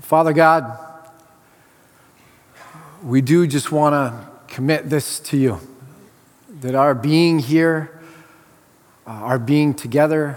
Father 0.00 0.32
God, 0.32 0.76
we 3.02 3.20
do 3.20 3.46
just 3.46 3.70
want 3.70 3.92
to 3.94 4.52
commit 4.52 4.90
this 4.90 5.20
to 5.20 5.36
you 5.36 5.60
that 6.60 6.74
our 6.74 6.94
being 6.94 7.38
here, 7.38 8.00
uh, 9.06 9.10
our 9.10 9.38
being 9.38 9.72
together, 9.72 10.36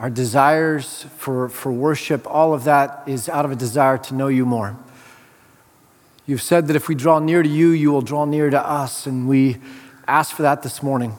our 0.00 0.10
desires 0.10 1.04
for, 1.16 1.48
for 1.48 1.70
worship, 1.70 2.26
all 2.26 2.54
of 2.54 2.64
that 2.64 3.04
is 3.06 3.28
out 3.28 3.44
of 3.44 3.52
a 3.52 3.56
desire 3.56 3.98
to 3.98 4.14
know 4.14 4.28
you 4.28 4.44
more. 4.44 4.76
You've 6.26 6.42
said 6.42 6.66
that 6.66 6.76
if 6.76 6.88
we 6.88 6.96
draw 6.96 7.20
near 7.20 7.42
to 7.42 7.48
you, 7.48 7.70
you 7.70 7.92
will 7.92 8.02
draw 8.02 8.24
near 8.24 8.50
to 8.50 8.60
us, 8.60 9.06
and 9.06 9.28
we 9.28 9.58
ask 10.08 10.34
for 10.34 10.42
that 10.42 10.62
this 10.62 10.82
morning. 10.82 11.16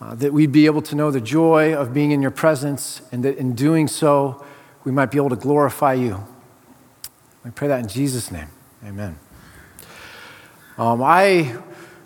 Uh, 0.00 0.14
that 0.14 0.32
we'd 0.32 0.52
be 0.52 0.66
able 0.66 0.82
to 0.82 0.94
know 0.94 1.10
the 1.10 1.20
joy 1.20 1.74
of 1.74 1.92
being 1.92 2.12
in 2.12 2.22
your 2.22 2.30
presence, 2.30 3.02
and 3.10 3.24
that 3.24 3.36
in 3.36 3.54
doing 3.54 3.88
so, 3.88 4.44
we 4.84 4.92
might 4.92 5.10
be 5.10 5.18
able 5.18 5.30
to 5.30 5.36
glorify 5.36 5.92
you. 5.92 6.24
We 7.44 7.50
pray 7.52 7.68
that 7.68 7.80
in 7.80 7.88
Jesus' 7.88 8.32
name. 8.32 8.48
Amen. 8.84 9.16
Um, 10.76 11.02
I 11.02 11.56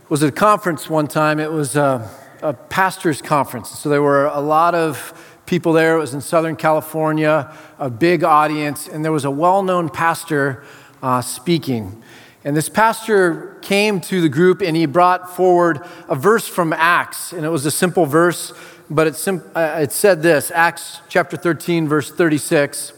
was 0.08 0.22
at 0.22 0.28
a 0.28 0.32
conference 0.32 0.90
one 0.90 1.08
time. 1.08 1.40
It 1.40 1.50
was 1.50 1.74
a, 1.74 2.08
a 2.42 2.52
pastor's 2.52 3.22
conference. 3.22 3.70
So 3.70 3.88
there 3.88 4.02
were 4.02 4.26
a 4.26 4.40
lot 4.40 4.74
of 4.74 5.40
people 5.46 5.72
there. 5.72 5.96
It 5.96 6.00
was 6.00 6.12
in 6.12 6.20
Southern 6.20 6.54
California, 6.54 7.50
a 7.78 7.88
big 7.88 8.24
audience, 8.24 8.88
and 8.88 9.02
there 9.02 9.12
was 9.12 9.24
a 9.24 9.30
well 9.30 9.62
known 9.62 9.88
pastor 9.88 10.64
uh, 11.02 11.22
speaking. 11.22 12.02
And 12.44 12.54
this 12.54 12.68
pastor 12.68 13.58
came 13.62 14.00
to 14.02 14.20
the 14.20 14.28
group 14.28 14.60
and 14.60 14.76
he 14.76 14.84
brought 14.84 15.34
forward 15.34 15.80
a 16.08 16.14
verse 16.14 16.46
from 16.46 16.72
Acts. 16.72 17.32
And 17.32 17.46
it 17.46 17.48
was 17.48 17.64
a 17.64 17.70
simple 17.70 18.04
verse, 18.04 18.52
but 18.90 19.06
it, 19.06 19.16
sim- 19.16 19.42
uh, 19.54 19.78
it 19.80 19.92
said 19.92 20.22
this 20.22 20.50
Acts 20.50 21.00
chapter 21.08 21.36
13, 21.36 21.88
verse 21.88 22.10
36. 22.10 22.92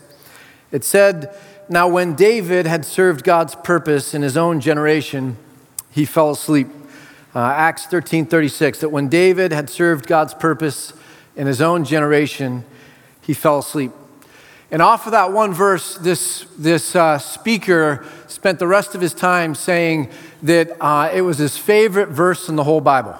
It 0.73 0.83
said, 0.83 1.37
Now 1.69 1.89
when 1.89 2.15
David 2.15 2.67
had 2.67 2.85
served 2.85 3.25
God's 3.25 3.55
purpose 3.55 4.13
in 4.13 4.21
his 4.21 4.37
own 4.37 4.61
generation, 4.61 5.39
he 5.91 6.05
fell 6.05 6.31
asleep. 6.31 6.69
Uh, 7.35 7.41
Acts 7.41 7.87
13 7.87 8.27
36, 8.27 8.81
that 8.81 8.91
when 8.91 9.09
David 9.09 9.51
had 9.53 9.71
served 9.71 10.07
God's 10.07 10.35
purpose 10.35 10.93
in 11.37 11.47
his 11.47 11.61
own 11.61 11.85
generation, 11.85 12.65
he 13.23 13.33
fell 13.33 13.59
asleep. 13.59 13.93
And 14.71 14.83
off 14.83 15.07
of 15.07 15.13
that 15.13 15.33
one 15.33 15.55
verse, 15.55 15.97
this, 15.97 16.47
this 16.59 16.95
uh, 16.95 17.19
speaker 17.19 18.05
spent 18.27 18.59
the 18.59 18.67
rest 18.67 18.95
of 18.95 19.01
his 19.01 19.15
time 19.15 19.55
saying 19.55 20.11
that 20.43 20.77
uh, 20.81 21.11
it 21.13 21.23
was 21.23 21.39
his 21.39 21.57
favorite 21.57 22.09
verse 22.09 22.49
in 22.49 22.57
the 22.57 22.65
whole 22.65 22.81
Bible. 22.81 23.17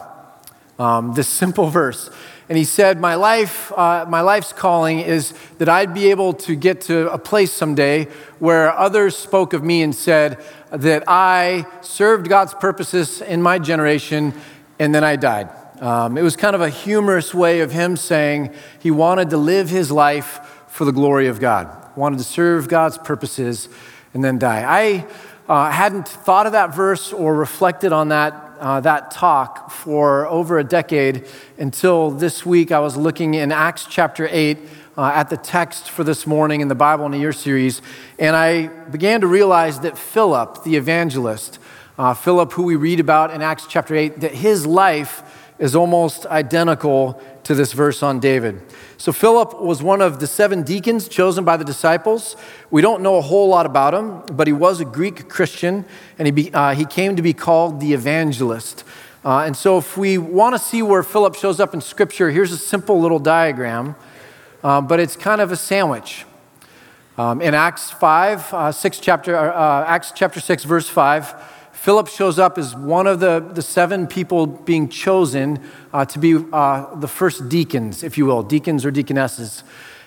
Um, 0.79 1.15
this 1.15 1.29
simple 1.29 1.71
verse. 1.71 2.11
And 2.49 2.59
he 2.59 2.65
said, 2.65 3.01
My 3.01 3.15
life, 3.15 3.73
uh, 3.73 4.05
my 4.09 4.21
life's 4.21 4.53
calling 4.53 5.01
is 5.01 5.33
that 5.59 5.69
I'd 5.69 5.95
be 5.95 6.11
able 6.11 6.35
to 6.35 6.55
get 6.55 6.83
to 6.83 7.11
a 7.11 7.19
place 7.19 7.53
someday 7.53 8.05
where 8.39 8.73
others 8.73 9.17
spoke 9.17 9.53
of 9.53 9.63
me 9.63 9.83
and 9.83 9.95
said 9.95 10.43
that 10.71 11.05
I 11.07 11.67
served 11.81 12.29
God's 12.29 12.53
purposes 12.55 13.23
in 13.23 13.41
my 13.41 13.59
generation 13.59 14.35
and 14.79 14.95
then 14.95 15.05
I 15.05 15.17
died. 15.17 15.49
Um, 15.81 16.19
it 16.19 16.23
was 16.23 16.37
kind 16.37 16.55
of 16.55 16.61
a 16.61 16.69
humorous 16.69 17.35
way 17.35 17.61
of 17.61 17.73
him 17.73 17.97
saying 17.97 18.53
he 18.81 18.91
wanted 18.91 19.31
to 19.31 19.37
live 19.37 19.71
his 19.71 19.91
life 19.91 20.65
for 20.69 20.85
the 20.85 20.93
glory 20.93 21.29
of 21.29 21.41
God, 21.41 21.69
wanted 21.97 22.19
to 22.19 22.25
serve 22.25 22.69
God's 22.69 22.99
purposes 22.99 23.69
and 24.13 24.23
then 24.23 24.39
die. 24.39 24.65
I 24.67 25.07
uh, 25.49 25.71
hadn't 25.71 26.09
thought 26.09 26.47
of 26.47 26.53
that 26.53 26.75
verse 26.75 27.13
or 27.13 27.35
reflected 27.35 27.93
on 27.93 28.09
that 28.09 28.44
uh, 28.65 28.81
that 28.81 29.11
talk 29.11 29.71
for 29.71 30.27
over 30.29 30.59
a 30.59 30.65
decade 30.65 31.27
until 31.59 32.11
this 32.11 32.47
week. 32.47 32.73
I 32.73 32.79
was 32.79 32.97
looking 32.97 33.35
in 33.35 33.53
Acts 33.53 33.87
chapter 33.91 34.27
8 34.31 34.59
uh, 34.97 35.13
at 35.15 35.29
the 35.29 35.37
text 35.37 35.91
for 35.91 36.03
this 36.03 36.27
morning 36.27 36.63
in 36.63 36.69
the 36.69 36.75
Bible 36.75 37.05
in 37.05 37.13
a 37.13 37.19
Year 37.19 37.35
series, 37.35 37.83
and 38.19 38.35
I 38.35 38.69
began 38.69 39.21
to 39.21 39.27
realize 39.27 39.81
that 39.81 39.99
Philip, 39.99 40.65
the 40.65 40.77
evangelist, 40.77 41.59
uh, 41.99 42.15
Philip, 42.15 42.53
who 42.53 42.63
we 42.63 42.77
read 42.77 43.01
about 43.01 43.31
in 43.33 43.43
Acts 43.43 43.67
chapter 43.69 43.95
8, 43.95 44.21
that 44.21 44.33
his 44.33 44.67
life 44.67 45.23
is 45.59 45.77
almost 45.77 46.25
identical 46.25 47.21
to 47.45 47.55
this 47.55 47.73
verse 47.73 48.03
on 48.03 48.21
David. 48.21 48.61
So, 48.97 49.13
Philip 49.13 49.61
was 49.61 49.83
one 49.83 50.01
of 50.01 50.19
the 50.19 50.27
seven 50.27 50.63
deacons 50.63 51.09
chosen 51.09 51.45
by 51.45 51.57
the 51.57 51.65
disciples. 51.65 52.37
We 52.71 52.83
don't 52.83 53.03
know 53.03 53.17
a 53.17 53.21
whole 53.21 53.49
lot 53.49 53.67
about 53.67 53.95
him, 53.95 54.23
but 54.35 54.47
he 54.47 54.53
was 54.53 54.81
a 54.81 54.85
Greek 54.85 55.29
Christian, 55.29 55.85
and 56.19 56.27
he, 56.27 56.33
be, 56.33 56.55
uh, 56.55 56.75
he 56.75 56.85
came 56.85 57.17
to 57.17 57.23
be 57.23 57.33
called 57.33 57.81
the 57.81 57.93
evangelist. 57.93 58.85
Uh, 59.25 59.41
and 59.41 59.57
so, 59.57 59.79
if 59.79 59.97
we 59.97 60.19
want 60.19 60.55
to 60.55 60.59
see 60.59 60.83
where 60.83 61.03
Philip 61.03 61.35
shows 61.35 61.61
up 61.61 61.75
in 61.75 61.81
Scripture, 61.81 62.31
here's 62.31 62.53
a 62.53 62.59
simple 62.59 63.01
little 63.01 63.19
diagram, 63.19 63.95
uh, 64.63 64.81
but 64.81 65.01
it's 65.01 65.17
kind 65.17 65.41
of 65.41 65.53
a 65.53 65.57
sandwich. 65.57 66.25
Um, 67.17 67.41
in 67.41 67.55
Acts 67.55 67.93
5, 67.93 68.55
uh, 68.55 68.73
6 68.73 68.99
chapter, 68.99 69.37
uh, 69.37 69.85
Acts 69.87 70.13
chapter 70.17 70.41
6, 70.41 70.65
verse 70.65 70.89
5, 70.89 71.35
Philip 71.85 72.09
shows 72.09 72.39
up 72.39 72.57
as 72.57 72.75
one 72.75 73.07
of 73.07 73.21
the, 73.21 73.41
the 73.53 73.61
seven 73.61 74.07
people 74.07 74.47
being 74.47 74.89
chosen 74.89 75.61
uh, 75.93 76.03
to 76.07 76.19
be 76.19 76.43
uh, 76.51 76.95
the 76.95 77.07
first 77.07 77.51
deacons, 77.51 78.03
if 78.03 78.17
you 78.17 78.25
will, 78.25 78.43
deacons 78.43 78.87
or 78.87 78.91
deaconesses. 78.91 79.63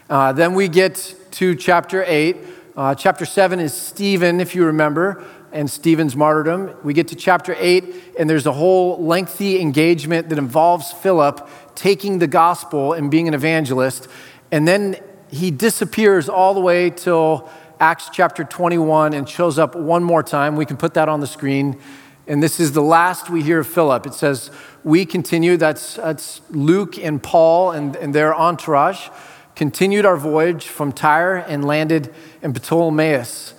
Uh, 0.10 0.34
then 0.34 0.56
we 0.56 0.70
get 0.70 1.14
to 1.30 1.54
chapter 1.54 2.04
8. 2.08 2.36
Uh, 2.76 2.96
chapter 2.96 3.28
7 3.28 3.60
is 3.60 3.76
Stephen, 3.76 4.42
if 4.42 4.56
you 4.56 4.66
remember, 4.66 5.24
and 5.52 5.70
Stephen's 5.70 6.16
martyrdom. 6.16 6.76
We 6.84 6.96
get 6.96 7.10
to 7.10 7.16
chapter 7.16 7.56
8, 7.60 8.16
and 8.18 8.28
there's 8.28 8.48
a 8.48 8.54
whole 8.54 9.06
lengthy 9.06 9.62
engagement 9.62 10.30
that 10.30 10.40
involves 10.40 10.92
Philip 10.92 11.48
taking 11.76 12.18
the 12.18 12.26
gospel 12.26 12.94
and 12.94 13.12
being 13.12 13.28
an 13.28 13.36
evangelist. 13.36 14.08
And 14.52 14.68
then 14.68 15.00
he 15.30 15.52
disappears 15.52 16.28
all 16.28 16.56
the 16.56 16.60
way 16.60 16.90
till 16.90 17.48
Acts 17.80 18.10
chapter 18.12 18.44
21 18.44 19.14
and 19.14 19.30
shows 19.30 19.60
up 19.60 19.76
one 19.76 20.04
more 20.04 20.24
time. 20.24 20.56
We 20.56 20.66
can 20.66 20.78
put 20.78 20.96
that 20.96 21.08
on 21.10 21.20
the 21.20 21.28
screen. 21.28 21.80
And 22.26 22.42
this 22.42 22.60
is 22.60 22.72
the 22.72 22.82
last 22.82 23.30
we 23.30 23.44
hear 23.44 23.60
of 23.60 23.68
Philip. 23.68 24.08
It 24.08 24.14
says, 24.14 24.50
We 24.84 25.06
continue, 25.06 25.58
that's, 25.58 25.96
that's 25.96 26.42
Luke 26.50 26.98
and 26.98 27.22
Paul 27.22 27.72
and, 27.72 27.96
and 27.96 28.16
their 28.16 28.36
entourage, 28.36 29.10
continued 29.56 30.06
our 30.06 30.18
voyage 30.18 30.68
from 30.68 30.92
Tyre 30.92 31.38
and 31.38 31.64
landed 31.66 32.14
in 32.42 32.54
Ptolemais, 32.54 33.54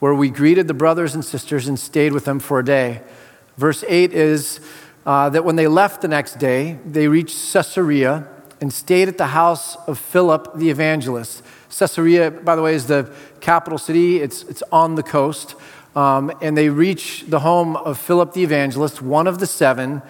where 0.00 0.14
we 0.14 0.30
greeted 0.30 0.66
the 0.66 0.74
brothers 0.74 1.14
and 1.14 1.24
sisters 1.24 1.68
and 1.68 1.78
stayed 1.78 2.12
with 2.12 2.24
them 2.24 2.40
for 2.40 2.58
a 2.58 2.64
day. 2.64 3.02
Verse 3.56 3.84
8 3.86 4.12
is 4.12 4.60
uh, 5.06 5.30
that 5.30 5.44
when 5.44 5.56
they 5.56 5.66
left 5.66 6.02
the 6.02 6.08
next 6.08 6.38
day, 6.38 6.78
they 6.84 7.08
reached 7.08 7.52
Caesarea 7.52 8.28
and 8.60 8.72
stayed 8.72 9.08
at 9.08 9.18
the 9.18 9.28
house 9.28 9.76
of 9.86 9.98
Philip 9.98 10.54
the 10.54 10.70
evangelist. 10.70 11.42
Caesarea, 11.70 12.30
by 12.30 12.56
the 12.56 12.62
way, 12.62 12.74
is 12.74 12.86
the 12.86 13.12
capital 13.40 13.78
city, 13.78 14.20
it's, 14.20 14.42
it's 14.44 14.62
on 14.70 14.96
the 14.96 15.02
coast. 15.02 15.54
Um, 15.96 16.32
and 16.40 16.56
they 16.56 16.68
reach 16.68 17.24
the 17.26 17.40
home 17.40 17.76
of 17.76 17.98
Philip 17.98 18.32
the 18.32 18.44
evangelist, 18.44 19.02
one 19.02 19.26
of 19.26 19.38
the 19.38 19.46
seven. 19.46 20.02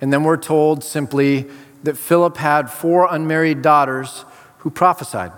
And 0.00 0.12
then 0.12 0.24
we're 0.24 0.36
told 0.36 0.84
simply 0.84 1.48
that 1.84 1.96
Philip 1.96 2.36
had 2.36 2.70
four 2.70 3.08
unmarried 3.10 3.62
daughters 3.62 4.24
who 4.58 4.70
prophesied. 4.70 5.32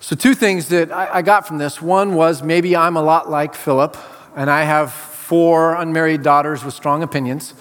So, 0.00 0.14
two 0.14 0.34
things 0.34 0.68
that 0.68 0.92
I, 0.92 1.14
I 1.14 1.22
got 1.22 1.46
from 1.46 1.58
this. 1.58 1.82
One 1.82 2.14
was 2.14 2.42
maybe 2.42 2.76
I'm 2.76 2.96
a 2.96 3.02
lot 3.02 3.28
like 3.28 3.54
Philip, 3.54 3.96
and 4.36 4.48
I 4.48 4.62
have 4.62 4.92
four 4.92 5.74
unmarried 5.74 6.22
daughters 6.22 6.64
with 6.64 6.72
strong 6.72 7.02
opinions. 7.02 7.52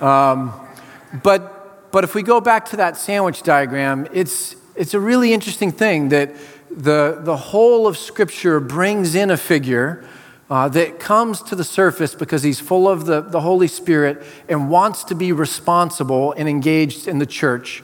Um, 0.00 0.52
but, 1.22 1.57
but 1.90 2.04
if 2.04 2.14
we 2.14 2.22
go 2.22 2.40
back 2.40 2.66
to 2.66 2.76
that 2.76 2.96
sandwich 2.96 3.42
diagram, 3.42 4.06
it's, 4.12 4.56
it's 4.76 4.94
a 4.94 5.00
really 5.00 5.32
interesting 5.32 5.72
thing 5.72 6.10
that 6.10 6.34
the, 6.70 7.18
the 7.22 7.36
whole 7.36 7.86
of 7.86 7.96
Scripture 7.96 8.60
brings 8.60 9.14
in 9.14 9.30
a 9.30 9.36
figure 9.36 10.04
uh, 10.50 10.68
that 10.68 10.98
comes 10.98 11.42
to 11.42 11.54
the 11.54 11.64
surface 11.64 12.14
because 12.14 12.42
he's 12.42 12.60
full 12.60 12.88
of 12.88 13.06
the, 13.06 13.20
the 13.20 13.40
Holy 13.40 13.68
Spirit 13.68 14.22
and 14.48 14.70
wants 14.70 15.04
to 15.04 15.14
be 15.14 15.32
responsible 15.32 16.32
and 16.32 16.48
engaged 16.48 17.06
in 17.06 17.18
the 17.18 17.26
church. 17.26 17.82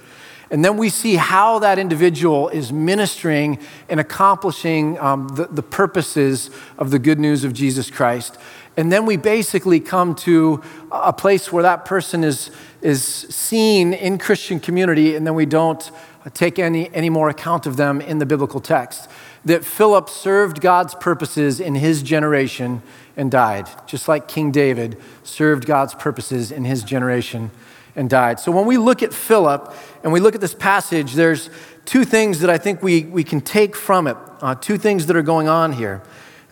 And 0.51 0.65
then 0.65 0.77
we 0.77 0.89
see 0.89 1.17
how 1.17 1.59
that 1.61 1.79
individual 1.79 2.49
is 2.49 2.73
ministering 2.73 3.59
and 3.89 3.99
accomplishing 3.99 4.99
um, 4.99 5.29
the, 5.29 5.47
the 5.47 5.63
purposes 5.63 6.51
of 6.79 6.91
the 6.91 6.99
good 6.99 7.19
news 7.19 7.45
of 7.45 7.53
Jesus 7.53 7.91
Christ. 7.91 8.39
And 8.77 8.91
then 8.91 9.07
we 9.07 9.17
basically 9.17 9.79
come 9.81 10.15
to 10.17 10.63
a 10.91 11.13
place 11.13 11.53
where 11.53 11.63
that 11.63 11.85
person 11.85 12.25
is, 12.25 12.51
is 12.83 13.03
seen 13.05 13.93
in 13.93 14.19
Christian 14.19 14.59
community, 14.59 15.15
and 15.15 15.27
then 15.27 15.35
we 15.35 15.47
don't 15.47 15.91
take 16.33 16.59
any, 16.59 16.93
any 16.95 17.11
more 17.11 17.29
account 17.29 17.67
of 17.67 17.77
them 17.77 18.01
in 18.01 18.19
the 18.19 18.27
biblical 18.27 18.61
text. 18.61 19.09
That 19.45 19.65
Philip 19.65 20.09
served 20.09 20.61
God's 20.61 20.95
purposes 20.95 21.61
in 21.61 21.75
his 21.75 22.03
generation 22.03 22.83
and 23.17 23.31
died, 23.31 23.69
just 23.87 24.09
like 24.09 24.27
King 24.27 24.51
David 24.51 24.97
served 25.23 25.67
God's 25.67 25.95
purposes 25.95 26.51
in 26.51 26.65
his 26.65 26.83
generation 26.83 27.51
and 27.95 28.11
died. 28.11 28.41
So 28.41 28.51
when 28.51 28.67
we 28.67 28.77
look 28.77 29.03
at 29.03 29.13
Philip 29.13 29.73
and 30.03 30.13
we 30.13 30.19
look 30.19 30.35
at 30.35 30.41
this 30.41 30.55
passage, 30.55 31.13
there's 31.13 31.51
two 31.85 32.05
things 32.05 32.41
that 32.41 32.51
I 32.51 32.59
think 32.59 32.83
we, 32.83 33.05
we 33.05 33.23
can 33.23 33.41
take 33.41 33.77
from 33.77 34.07
it, 34.07 34.17
uh, 34.41 34.55
two 34.55 34.79
things 34.79 35.07
that 35.07 35.17
are 35.17 35.23
going 35.23 35.49
on 35.49 35.73
here. 35.73 36.03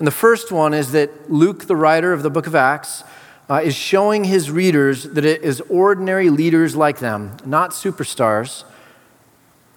And 0.02 0.06
the 0.08 0.10
first 0.10 0.50
one 0.50 0.75
is 0.75 0.90
that 0.90 1.31
Luke, 1.31 1.69
the 1.69 1.76
writer 1.76 2.12
of 2.12 2.25
the 2.25 2.28
book 2.28 2.49
of 2.49 2.56
Acts, 2.56 3.04
uh, 3.49 3.60
is 3.62 3.76
showing 3.76 4.25
his 4.25 4.50
readers 4.50 5.04
that 5.04 5.25
it 5.25 5.43
is 5.43 5.60
ordinary 5.69 6.28
leaders 6.28 6.75
like 6.75 6.99
them, 6.99 7.37
not 7.46 7.70
superstars, 7.70 8.64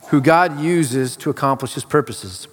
who 0.07 0.19
God 0.19 0.59
uses 0.59 1.15
to 1.17 1.29
accomplish 1.29 1.75
his 1.75 1.85
purposes. 1.85 2.47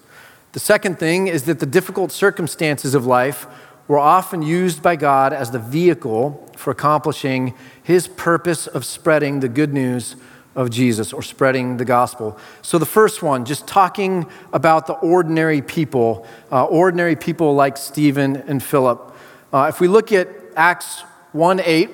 The 0.53 0.61
second 0.61 0.99
thing 0.99 1.29
is 1.29 1.45
that 1.45 1.61
the 1.61 1.65
difficult 1.65 2.13
circumstances 2.13 2.95
of 2.95 3.07
life 3.07 3.47
were 3.89 3.99
often 3.99 4.43
used 4.43 4.83
by 4.83 4.97
God 4.97 5.33
as 5.33 5.51
the 5.51 5.59
vehicle 5.59 6.53
for 6.59 6.73
accomplishing 6.73 7.55
his 7.83 8.07
purpose 8.07 8.67
of 8.67 8.85
spreading 8.85 9.41
the 9.41 9.49
good 9.49 9.73
news 9.73 10.17
of 10.55 10.71
Jesus 10.71 11.13
or 11.13 11.23
spreading 11.23 11.77
the 11.79 11.85
gospel. 11.85 12.39
So, 12.61 12.79
the 12.79 12.87
first 12.87 13.23
one, 13.23 13.45
just 13.45 13.67
talking 13.67 14.27
about 14.53 14.87
the 14.87 14.95
ordinary 14.95 15.63
people, 15.63 16.27
uh, 16.51 16.65
ordinary 16.65 17.17
people 17.17 17.55
like 17.55 17.77
Stephen 17.77 18.37
and 18.37 18.63
Philip. 18.63 19.15
Uh, 19.53 19.67
if 19.69 19.81
we 19.81 19.89
look 19.89 20.13
at 20.13 20.29
Acts 20.57 21.03
1 21.33 21.61
8, 21.65 21.91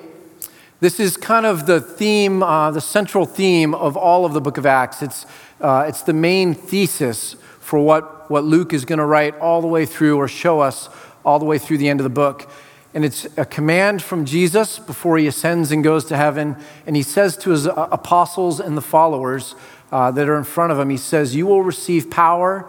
this 0.81 0.99
is 0.99 1.17
kind 1.17 1.45
of 1.45 1.65
the 1.65 1.81
theme, 1.81 2.41
uh, 2.41 2.71
the 2.71 2.81
central 2.81 3.25
theme 3.25 3.75
of 3.75 3.97
all 3.97 4.25
of 4.25 4.33
the 4.33 4.41
book 4.41 4.57
of 4.57 4.65
Acts. 4.65 5.01
It's, 5.01 5.25
uh, 5.59 5.85
it's 5.87 6.03
the 6.03 6.13
main 6.13 6.53
thesis 6.53 7.35
for 7.59 7.79
what, 7.79 8.31
what 8.31 8.43
Luke 8.43 8.73
is 8.73 8.85
going 8.85 8.99
to 8.99 9.05
write 9.05 9.37
all 9.39 9.61
the 9.61 9.67
way 9.67 9.85
through 9.85 10.17
or 10.17 10.27
show 10.27 10.59
us 10.59 10.89
all 11.25 11.37
the 11.37 11.45
way 11.45 11.57
through 11.57 11.77
the 11.77 11.89
end 11.89 11.99
of 11.99 12.05
the 12.05 12.09
book. 12.09 12.49
And 12.93 13.05
it's 13.05 13.27
a 13.37 13.45
command 13.45 14.01
from 14.01 14.25
Jesus 14.25 14.79
before 14.79 15.17
he 15.17 15.27
ascends 15.27 15.71
and 15.71 15.83
goes 15.83 16.05
to 16.05 16.17
heaven. 16.17 16.55
And 16.87 16.95
he 16.95 17.03
says 17.03 17.37
to 17.37 17.51
his 17.51 17.67
uh, 17.67 17.87
apostles 17.91 18.59
and 18.59 18.75
the 18.75 18.81
followers 18.81 19.55
uh, 19.91 20.11
that 20.11 20.27
are 20.27 20.37
in 20.37 20.43
front 20.43 20.71
of 20.71 20.79
him, 20.79 20.89
he 20.89 20.97
says, 20.97 21.35
You 21.35 21.45
will 21.45 21.61
receive 21.61 22.09
power 22.09 22.61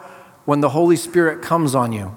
when 0.45 0.61
the 0.61 0.71
Holy 0.71 0.97
Spirit 0.97 1.43
comes 1.43 1.75
on 1.75 1.93
you. 1.93 2.17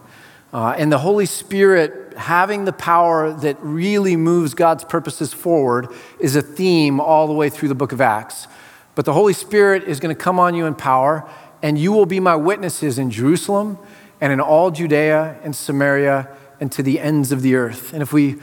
Uh, 0.52 0.76
and 0.78 0.92
the 0.92 1.00
Holy 1.00 1.26
Spirit 1.26 2.16
having 2.18 2.66
the 2.66 2.74
power 2.74 3.34
that 3.34 3.58
really 3.62 4.16
moves 4.16 4.54
God's 4.54 4.84
purposes 4.84 5.34
forward 5.34 5.88
is 6.20 6.36
a 6.36 6.42
theme 6.42 7.00
all 7.00 7.28
the 7.28 7.34
way 7.34 7.50
through 7.50 7.70
the 7.70 7.76
book 7.76 7.92
of 7.92 8.02
Acts. 8.02 8.48
But 8.96 9.06
the 9.06 9.14
Holy 9.14 9.34
Spirit 9.34 9.84
is 9.86 10.00
going 10.00 10.16
to 10.16 10.22
come 10.22 10.40
on 10.40 10.54
you 10.54 10.66
in 10.66 10.76
power, 10.76 11.28
and 11.64 11.78
you 11.78 11.92
will 11.92 12.06
be 12.06 12.20
my 12.20 12.36
witnesses 12.36 13.00
in 13.00 13.10
Jerusalem 13.10 13.80
and 14.22 14.32
in 14.32 14.40
all 14.40 14.70
Judea 14.70 15.40
and 15.44 15.56
Samaria 15.56 16.30
and 16.64 16.72
to 16.72 16.82
the 16.82 16.98
ends 16.98 17.34
of 17.34 17.42
the 17.42 17.56
earth. 17.56 17.92
And 17.92 18.02
if 18.02 18.14
we 18.14 18.38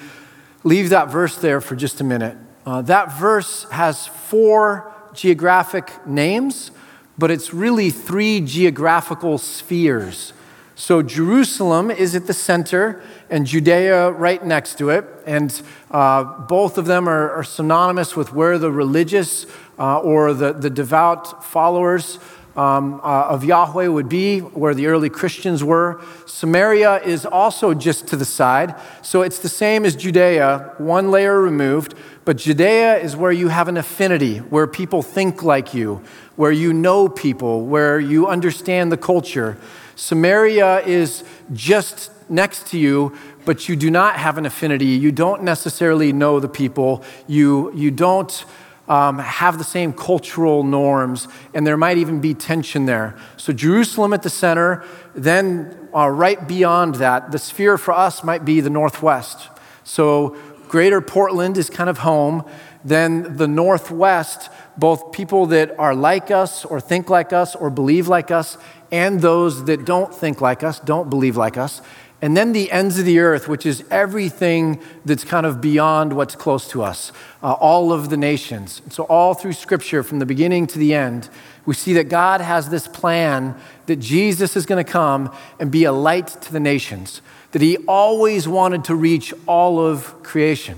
leave 0.62 0.90
that 0.90 1.08
verse 1.08 1.36
there 1.36 1.62
for 1.62 1.74
just 1.74 2.02
a 2.02 2.04
minute, 2.04 2.36
uh, 2.66 2.82
that 2.82 3.18
verse 3.18 3.64
has 3.70 4.06
four 4.06 4.92
geographic 5.14 6.06
names, 6.06 6.70
but 7.16 7.30
it's 7.30 7.54
really 7.54 7.88
three 7.88 8.42
geographical 8.42 9.38
spheres. 9.38 10.34
So 10.74 11.00
Jerusalem 11.00 11.90
is 11.90 12.14
at 12.14 12.26
the 12.26 12.34
center, 12.34 13.02
and 13.30 13.46
Judea 13.46 14.10
right 14.10 14.44
next 14.44 14.76
to 14.76 14.90
it. 14.90 15.06
And 15.24 15.50
uh, 15.90 16.24
both 16.42 16.76
of 16.76 16.84
them 16.84 17.08
are, 17.08 17.30
are, 17.30 17.44
synonymous 17.44 18.16
with 18.16 18.34
where 18.34 18.58
the 18.58 18.70
religious 18.70 19.46
uh, 19.78 20.00
or 20.00 20.34
the, 20.34 20.52
the 20.52 20.68
devout 20.68 21.42
followers 21.42 22.18
um, 22.56 23.00
uh, 23.02 23.28
of 23.28 23.44
Yahweh 23.44 23.86
would 23.86 24.08
be, 24.08 24.40
where 24.40 24.74
the 24.74 24.86
early 24.86 25.08
Christians 25.08 25.62
were. 25.62 26.02
Samaria 26.26 27.02
is 27.02 27.24
also 27.24 27.74
just 27.74 28.06
to 28.08 28.16
the 28.16 28.24
side. 28.24 28.74
So 29.02 29.22
it's 29.22 29.38
the 29.38 29.48
same 29.48 29.84
as 29.84 29.94
Judea, 29.94 30.74
one 30.78 31.10
layer 31.10 31.40
removed. 31.40 31.94
But 32.24 32.36
Judea 32.36 32.98
is 32.98 33.16
where 33.16 33.32
you 33.32 33.48
have 33.48 33.68
an 33.68 33.76
affinity, 33.76 34.38
where 34.38 34.66
people 34.66 35.02
think 35.02 35.42
like 35.42 35.72
you, 35.74 36.02
where 36.36 36.52
you 36.52 36.72
know 36.72 37.08
people, 37.08 37.64
where 37.64 37.98
you 37.98 38.26
understand 38.26 38.92
the 38.92 38.96
culture. 38.96 39.56
Samaria 39.96 40.80
is 40.80 41.24
just 41.52 42.10
next 42.28 42.68
to 42.68 42.78
you, 42.78 43.16
but 43.44 43.68
you 43.68 43.76
do 43.76 43.90
not 43.90 44.16
have 44.16 44.38
an 44.38 44.46
affinity. 44.46 44.86
You 44.86 45.12
don't 45.12 45.42
necessarily 45.42 46.12
know 46.12 46.40
the 46.40 46.48
people. 46.48 47.02
You, 47.26 47.72
you 47.74 47.90
don't 47.90 48.44
um, 48.90 49.20
have 49.20 49.56
the 49.56 49.64
same 49.64 49.92
cultural 49.92 50.64
norms, 50.64 51.28
and 51.54 51.64
there 51.64 51.76
might 51.76 51.96
even 51.96 52.20
be 52.20 52.34
tension 52.34 52.86
there. 52.86 53.16
So, 53.36 53.52
Jerusalem 53.52 54.12
at 54.12 54.22
the 54.22 54.30
center, 54.30 54.84
then 55.14 55.88
uh, 55.94 56.08
right 56.08 56.46
beyond 56.46 56.96
that, 56.96 57.30
the 57.30 57.38
sphere 57.38 57.78
for 57.78 57.92
us 57.92 58.24
might 58.24 58.44
be 58.44 58.60
the 58.60 58.68
northwest. 58.68 59.48
So, 59.84 60.36
greater 60.68 61.00
Portland 61.00 61.56
is 61.56 61.70
kind 61.70 61.88
of 61.88 61.98
home. 61.98 62.44
Then 62.84 63.36
the 63.36 63.46
northwest, 63.46 64.50
both 64.76 65.12
people 65.12 65.46
that 65.46 65.78
are 65.78 65.94
like 65.94 66.32
us, 66.32 66.64
or 66.64 66.80
think 66.80 67.08
like 67.08 67.32
us, 67.32 67.54
or 67.54 67.70
believe 67.70 68.08
like 68.08 68.32
us, 68.32 68.58
and 68.90 69.20
those 69.20 69.66
that 69.66 69.84
don't 69.84 70.12
think 70.12 70.40
like 70.40 70.64
us, 70.64 70.80
don't 70.80 71.08
believe 71.08 71.36
like 71.36 71.56
us. 71.56 71.80
And 72.22 72.36
then 72.36 72.52
the 72.52 72.70
ends 72.70 72.98
of 72.98 73.06
the 73.06 73.18
earth, 73.18 73.48
which 73.48 73.64
is 73.64 73.82
everything 73.90 74.78
that's 75.06 75.24
kind 75.24 75.46
of 75.46 75.60
beyond 75.60 76.12
what's 76.12 76.34
close 76.34 76.68
to 76.68 76.82
us, 76.82 77.12
uh, 77.42 77.52
all 77.52 77.92
of 77.92 78.10
the 78.10 78.16
nations. 78.16 78.82
So, 78.90 79.04
all 79.04 79.32
through 79.32 79.54
Scripture, 79.54 80.02
from 80.02 80.18
the 80.18 80.26
beginning 80.26 80.66
to 80.68 80.78
the 80.78 80.94
end, 80.94 81.30
we 81.64 81.74
see 81.74 81.94
that 81.94 82.10
God 82.10 82.42
has 82.42 82.68
this 82.68 82.86
plan 82.86 83.54
that 83.86 83.96
Jesus 83.96 84.54
is 84.54 84.66
going 84.66 84.84
to 84.84 84.90
come 84.90 85.34
and 85.58 85.70
be 85.70 85.84
a 85.84 85.92
light 85.92 86.28
to 86.28 86.52
the 86.52 86.60
nations, 86.60 87.22
that 87.52 87.62
He 87.62 87.78
always 87.88 88.46
wanted 88.46 88.84
to 88.84 88.94
reach 88.94 89.32
all 89.46 89.84
of 89.84 90.22
creation. 90.22 90.76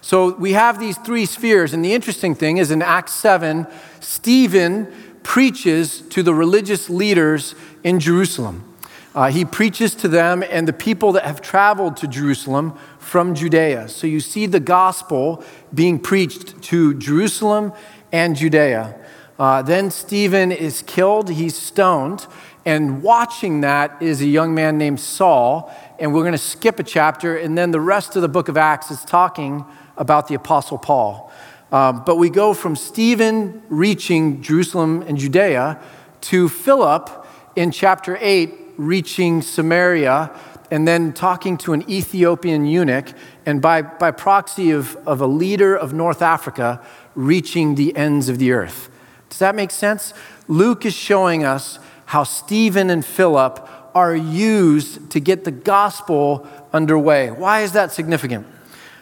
So, 0.00 0.34
we 0.34 0.54
have 0.54 0.80
these 0.80 0.98
three 0.98 1.26
spheres. 1.26 1.72
And 1.72 1.84
the 1.84 1.94
interesting 1.94 2.34
thing 2.34 2.56
is 2.56 2.72
in 2.72 2.82
Acts 2.82 3.14
7, 3.14 3.68
Stephen 4.00 4.92
preaches 5.22 6.00
to 6.00 6.24
the 6.24 6.34
religious 6.34 6.90
leaders 6.90 7.54
in 7.84 8.00
Jerusalem. 8.00 8.64
Uh, 9.14 9.30
he 9.30 9.44
preaches 9.44 9.94
to 9.94 10.08
them 10.08 10.42
and 10.50 10.66
the 10.66 10.72
people 10.72 11.12
that 11.12 11.24
have 11.24 11.42
traveled 11.42 11.96
to 11.98 12.06
Jerusalem 12.06 12.78
from 12.98 13.34
Judea. 13.34 13.88
So 13.88 14.06
you 14.06 14.20
see 14.20 14.46
the 14.46 14.60
gospel 14.60 15.44
being 15.74 15.98
preached 15.98 16.62
to 16.62 16.94
Jerusalem 16.94 17.72
and 18.10 18.34
Judea. 18.34 18.98
Uh, 19.38 19.60
then 19.60 19.90
Stephen 19.90 20.50
is 20.50 20.82
killed, 20.82 21.30
he's 21.30 21.56
stoned, 21.56 22.26
and 22.64 23.02
watching 23.02 23.60
that 23.62 24.00
is 24.00 24.22
a 24.22 24.26
young 24.26 24.54
man 24.54 24.78
named 24.78 25.00
Saul. 25.00 25.74
And 25.98 26.14
we're 26.14 26.22
going 26.22 26.32
to 26.32 26.38
skip 26.38 26.78
a 26.78 26.82
chapter, 26.82 27.36
and 27.36 27.58
then 27.58 27.70
the 27.70 27.80
rest 27.80 28.16
of 28.16 28.22
the 28.22 28.28
book 28.28 28.48
of 28.48 28.56
Acts 28.56 28.90
is 28.90 29.04
talking 29.04 29.64
about 29.96 30.28
the 30.28 30.34
Apostle 30.34 30.78
Paul. 30.78 31.30
Um, 31.70 32.02
but 32.04 32.16
we 32.16 32.30
go 32.30 32.54
from 32.54 32.76
Stephen 32.76 33.62
reaching 33.68 34.42
Jerusalem 34.42 35.02
and 35.02 35.18
Judea 35.18 35.80
to 36.22 36.48
Philip 36.48 37.26
in 37.56 37.70
chapter 37.70 38.18
8 38.20 38.61
reaching 38.86 39.42
Samaria 39.42 40.30
and 40.72 40.88
then 40.88 41.12
talking 41.12 41.58
to 41.58 41.74
an 41.74 41.88
Ethiopian 41.88 42.64
eunuch, 42.64 43.12
and 43.44 43.60
by, 43.60 43.82
by 43.82 44.10
proxy 44.10 44.70
of, 44.70 44.96
of 45.06 45.20
a 45.20 45.26
leader 45.26 45.76
of 45.76 45.92
North 45.92 46.22
Africa, 46.22 46.80
reaching 47.14 47.74
the 47.74 47.94
ends 47.94 48.30
of 48.30 48.38
the 48.38 48.52
earth. 48.52 48.88
Does 49.28 49.38
that 49.40 49.54
make 49.54 49.70
sense? 49.70 50.14
Luke 50.48 50.86
is 50.86 50.94
showing 50.94 51.44
us 51.44 51.78
how 52.06 52.24
Stephen 52.24 52.88
and 52.88 53.04
Philip 53.04 53.68
are 53.94 54.16
used 54.16 55.10
to 55.10 55.20
get 55.20 55.44
the 55.44 55.50
gospel 55.50 56.48
underway. 56.72 57.30
Why 57.30 57.60
is 57.60 57.72
that 57.72 57.92
significant? 57.92 58.46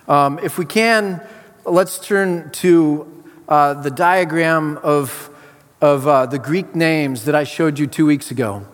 Um, 0.08 0.40
if 0.42 0.58
we 0.58 0.64
can, 0.64 1.20
let's 1.64 2.04
turn 2.04 2.50
to 2.50 3.24
uh, 3.48 3.74
the 3.74 3.92
diagram 3.92 4.76
of, 4.78 5.30
of 5.80 6.08
uh, 6.08 6.26
the 6.26 6.40
Greek 6.40 6.74
names 6.74 7.26
that 7.26 7.36
I 7.36 7.44
showed 7.44 7.78
you 7.78 7.86
two 7.86 8.06
weeks 8.06 8.32
ago 8.32 8.66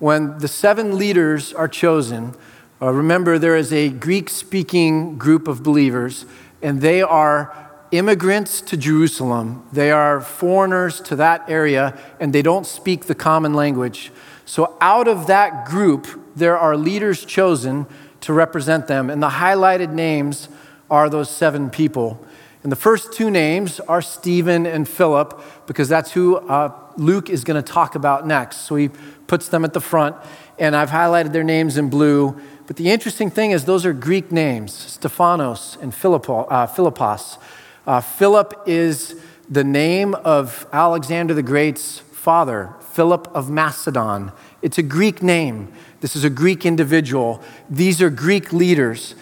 when 0.00 0.38
the 0.38 0.48
seven 0.48 0.98
leaders 0.98 1.52
are 1.52 1.68
chosen, 1.68 2.34
uh, 2.82 2.90
remember 2.90 3.38
there 3.38 3.56
is 3.56 3.72
a 3.72 3.90
Greek 3.90 4.30
speaking 4.30 5.18
group 5.18 5.46
of 5.46 5.62
believers, 5.62 6.24
and 6.62 6.80
they 6.80 7.02
are 7.02 7.54
immigrants 7.92 8.62
to 8.62 8.76
Jerusalem. 8.76 9.62
They 9.72 9.90
are 9.90 10.20
foreigners 10.22 11.00
to 11.02 11.16
that 11.16 11.48
area, 11.48 11.98
and 12.18 12.32
they 12.32 12.40
don't 12.40 12.66
speak 12.66 13.04
the 13.04 13.14
common 13.14 13.52
language. 13.52 14.10
So, 14.46 14.76
out 14.80 15.06
of 15.06 15.26
that 15.26 15.66
group, 15.66 16.06
there 16.34 16.58
are 16.58 16.76
leaders 16.76 17.24
chosen 17.24 17.86
to 18.22 18.32
represent 18.32 18.86
them, 18.86 19.10
and 19.10 19.22
the 19.22 19.28
highlighted 19.28 19.92
names 19.92 20.48
are 20.90 21.10
those 21.10 21.28
seven 21.30 21.68
people. 21.68 22.24
And 22.62 22.70
the 22.70 22.76
first 22.76 23.12
two 23.12 23.30
names 23.30 23.80
are 23.80 24.02
Stephen 24.02 24.66
and 24.66 24.86
Philip, 24.86 25.40
because 25.66 25.88
that's 25.88 26.12
who 26.12 26.36
uh, 26.36 26.72
Luke 26.96 27.30
is 27.30 27.42
going 27.42 27.62
to 27.62 27.72
talk 27.72 27.94
about 27.94 28.26
next. 28.26 28.58
So 28.58 28.76
he 28.76 28.90
puts 29.26 29.48
them 29.48 29.64
at 29.64 29.72
the 29.72 29.80
front, 29.80 30.16
and 30.58 30.76
I've 30.76 30.90
highlighted 30.90 31.32
their 31.32 31.44
names 31.44 31.78
in 31.78 31.88
blue. 31.88 32.38
But 32.66 32.76
the 32.76 32.90
interesting 32.90 33.30
thing 33.30 33.52
is, 33.52 33.64
those 33.64 33.86
are 33.86 33.94
Greek 33.94 34.30
names 34.30 34.74
Stephanos 34.74 35.78
and 35.80 35.94
Philippo, 35.94 36.44
uh, 36.44 36.66
Philippos. 36.66 37.38
Uh, 37.86 38.00
Philip 38.00 38.62
is 38.66 39.18
the 39.48 39.64
name 39.64 40.14
of 40.16 40.66
Alexander 40.72 41.32
the 41.32 41.42
Great's 41.42 41.98
father, 41.98 42.74
Philip 42.92 43.26
of 43.34 43.48
Macedon. 43.48 44.32
It's 44.60 44.76
a 44.76 44.82
Greek 44.82 45.22
name. 45.22 45.72
This 46.02 46.14
is 46.14 46.24
a 46.24 46.30
Greek 46.30 46.66
individual. 46.66 47.42
These 47.70 48.02
are 48.02 48.10
Greek 48.10 48.52
leaders. 48.52 49.14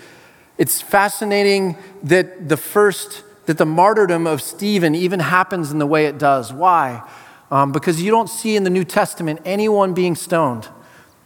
It's 0.59 0.83
fascinating 0.83 1.77
that 2.03 2.49
the 2.49 2.57
first 2.57 3.23
that 3.49 3.57
the 3.57 3.65
martyrdom 3.65 4.27
of 4.27 4.43
Stephen 4.43 4.95
even 4.95 5.21
happens 5.21 5.73
in 5.73 5.79
the 5.79 5.87
way 5.87 6.05
it 6.05 6.19
does. 6.19 6.53
Why? 6.53 7.03
Um, 7.51 7.73
because 7.73 8.03
you 8.03 8.11
don't 8.11 8.29
see 8.29 8.57
in 8.57 8.65
the 8.65 8.71
New 8.71 8.85
Testament 8.85 9.41
anyone 9.47 9.95
being 9.95 10.15
stoned. 10.15 10.69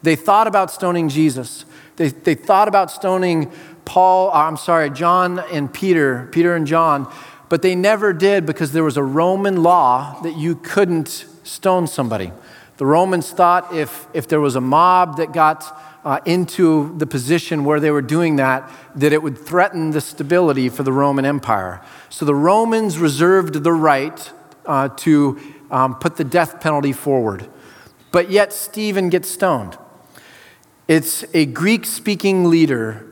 They 0.03 0.15
thought 0.15 0.47
about 0.47 0.71
stoning 0.71 1.09
Jesus. 1.09 1.65
They, 1.97 2.11
they 2.11 2.37
thought 2.37 2.69
about 2.69 2.93
stoning 2.93 3.51
Paul, 3.85 4.31
uh, 4.31 4.47
I'm 4.47 4.57
sorry, 4.57 4.89
John 4.91 5.41
and 5.53 5.75
Peter, 5.75 6.29
Peter 6.31 6.55
and 6.55 6.65
John, 6.65 7.13
but 7.49 7.61
they 7.61 7.75
never 7.75 8.13
did 8.13 8.47
because 8.47 8.71
there 8.71 8.85
was 8.85 8.97
a 8.97 9.03
Roman 9.03 9.65
law 9.65 10.21
that 10.23 10.37
you 10.37 10.55
couldn't 10.55 11.27
stone 11.43 11.89
somebody. 11.89 12.31
The 12.77 12.83
The 12.83 12.87
Romans 12.87 13.31
thought 13.31 13.73
if, 13.73 14.09
if 14.13 14.27
there 14.27 14.41
was 14.41 14.57
a 14.57 14.61
mob 14.61 15.19
that 15.19 15.33
got 15.33 15.63
uh, 16.05 16.21
into 16.25 16.97
the 16.99 17.07
position 17.07 17.65
where 17.65 17.81
they 17.81 17.91
were 17.91 18.03
doing 18.03 18.37
that, 18.37 18.71
that 18.95 19.13
it 19.13 19.23
would 19.23 19.39
threaten 19.39 19.91
the 19.91 20.01
stability 20.01 20.69
for 20.69 20.83
the 20.83 20.93
Roman 20.93 21.25
Empire. 21.25 21.81
So 22.09 22.25
the 22.25 22.35
Romans 22.35 22.99
reserved 22.99 23.63
the 23.63 23.73
right 23.73 24.33
uh, 24.67 24.89
to 24.89 25.39
um, 25.71 25.95
put 25.97 26.17
the 26.17 26.25
death 26.25 26.61
penalty 26.61 26.93
forward. 26.93 27.49
But 28.11 28.31
yet, 28.31 28.53
Stephen 28.53 29.09
gets 29.09 29.29
stoned. 29.29 29.79
It's 30.89 31.25
a 31.33 31.47
Greek 31.47 31.87
speaking 31.87 32.51
leader 32.51 33.07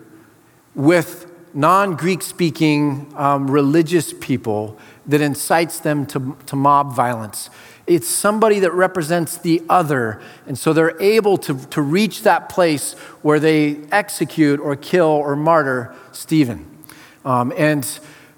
with 0.75 1.26
non 1.54 1.97
Greek 1.97 2.23
speaking 2.23 3.12
um, 3.16 3.50
religious 3.50 4.12
people 4.12 4.78
that 5.07 5.21
incites 5.21 5.80
them 5.80 6.07
to, 6.07 6.37
to 6.47 6.57
mob 6.57 6.95
violence. 6.95 7.50
It's 7.87 8.07
somebody 8.07 8.61
that 8.61 8.73
represents 8.73 9.37
the 9.37 9.62
other. 9.69 10.21
And 10.47 10.59
so 10.59 10.73
they're 10.73 11.00
able 11.02 11.37
to, 11.38 11.59
to 11.66 11.83
reach 11.83 12.23
that 12.23 12.49
place 12.49 12.92
where 13.23 13.40
they 13.40 13.78
execute 13.90 14.61
or 14.61 14.76
kill 14.76 15.09
or 15.09 15.35
martyr 15.35 15.95
Stephen. 16.12 16.66
Um, 17.25 17.52
and 17.57 17.85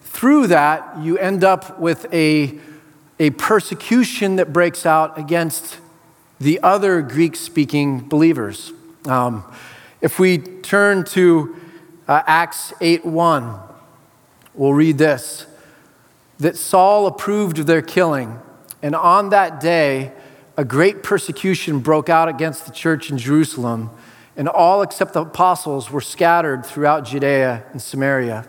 through 0.00 0.46
that, 0.48 0.98
you 0.98 1.18
end 1.18 1.44
up 1.44 1.78
with 1.78 2.06
a, 2.14 2.58
a 3.18 3.30
persecution 3.30 4.36
that 4.36 4.52
breaks 4.52 4.86
out 4.86 5.18
against 5.18 5.78
the 6.40 6.60
other 6.60 7.02
Greek 7.02 7.36
speaking 7.36 8.08
believers. 8.08 8.72
Um, 9.06 9.44
if 10.00 10.18
we 10.18 10.38
turn 10.38 11.04
to 11.04 11.56
uh, 12.08 12.22
Acts 12.26 12.72
8 12.80 13.04
1, 13.04 13.60
we'll 14.54 14.74
read 14.74 14.98
this 14.98 15.46
that 16.42 16.56
Saul 16.56 17.06
approved 17.06 17.60
of 17.60 17.66
their 17.66 17.82
killing. 17.82 18.38
And 18.82 18.96
on 18.96 19.30
that 19.30 19.60
day, 19.60 20.10
a 20.56 20.64
great 20.64 21.04
persecution 21.04 21.78
broke 21.78 22.08
out 22.08 22.28
against 22.28 22.66
the 22.66 22.72
church 22.72 23.10
in 23.10 23.16
Jerusalem, 23.16 23.90
and 24.36 24.48
all 24.48 24.82
except 24.82 25.12
the 25.12 25.22
apostles 25.22 25.90
were 25.90 26.00
scattered 26.00 26.66
throughout 26.66 27.04
Judea 27.04 27.64
and 27.70 27.80
Samaria. 27.80 28.44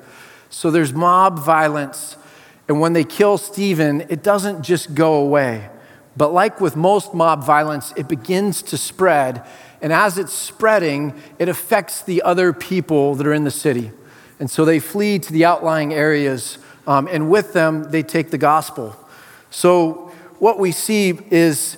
So 0.49 0.71
there's 0.71 0.91
mob 0.91 1.37
violence, 1.37 2.17
and 2.67 2.79
when 2.79 2.93
they 2.93 3.03
kill 3.03 3.37
Stephen, 3.37 4.01
it 4.09 4.23
doesn't 4.23 4.63
just 4.63 4.95
go 4.95 5.13
away. 5.13 5.69
But 6.17 6.33
like 6.33 6.59
with 6.59 6.75
most 6.75 7.13
mob 7.13 7.43
violence, 7.43 7.93
it 7.95 8.07
begins 8.07 8.63
to 8.63 8.77
spread, 8.77 9.45
and 9.83 9.93
as 9.93 10.17
it's 10.17 10.33
spreading, 10.33 11.13
it 11.37 11.47
affects 11.47 12.01
the 12.01 12.23
other 12.23 12.53
people 12.53 13.13
that 13.15 13.27
are 13.27 13.33
in 13.33 13.43
the 13.43 13.51
city. 13.51 13.91
And 14.39 14.49
so 14.49 14.65
they 14.65 14.79
flee 14.79 15.19
to 15.19 15.31
the 15.31 15.45
outlying 15.45 15.93
areas, 15.93 16.57
um, 16.85 17.07
and 17.11 17.29
with 17.29 17.53
them, 17.53 17.91
they 17.91 18.03
take 18.03 18.31
the 18.31 18.37
gospel. 18.37 18.95
So 19.49 20.11
what 20.39 20.59
we 20.59 20.71
see 20.71 21.17
is, 21.31 21.77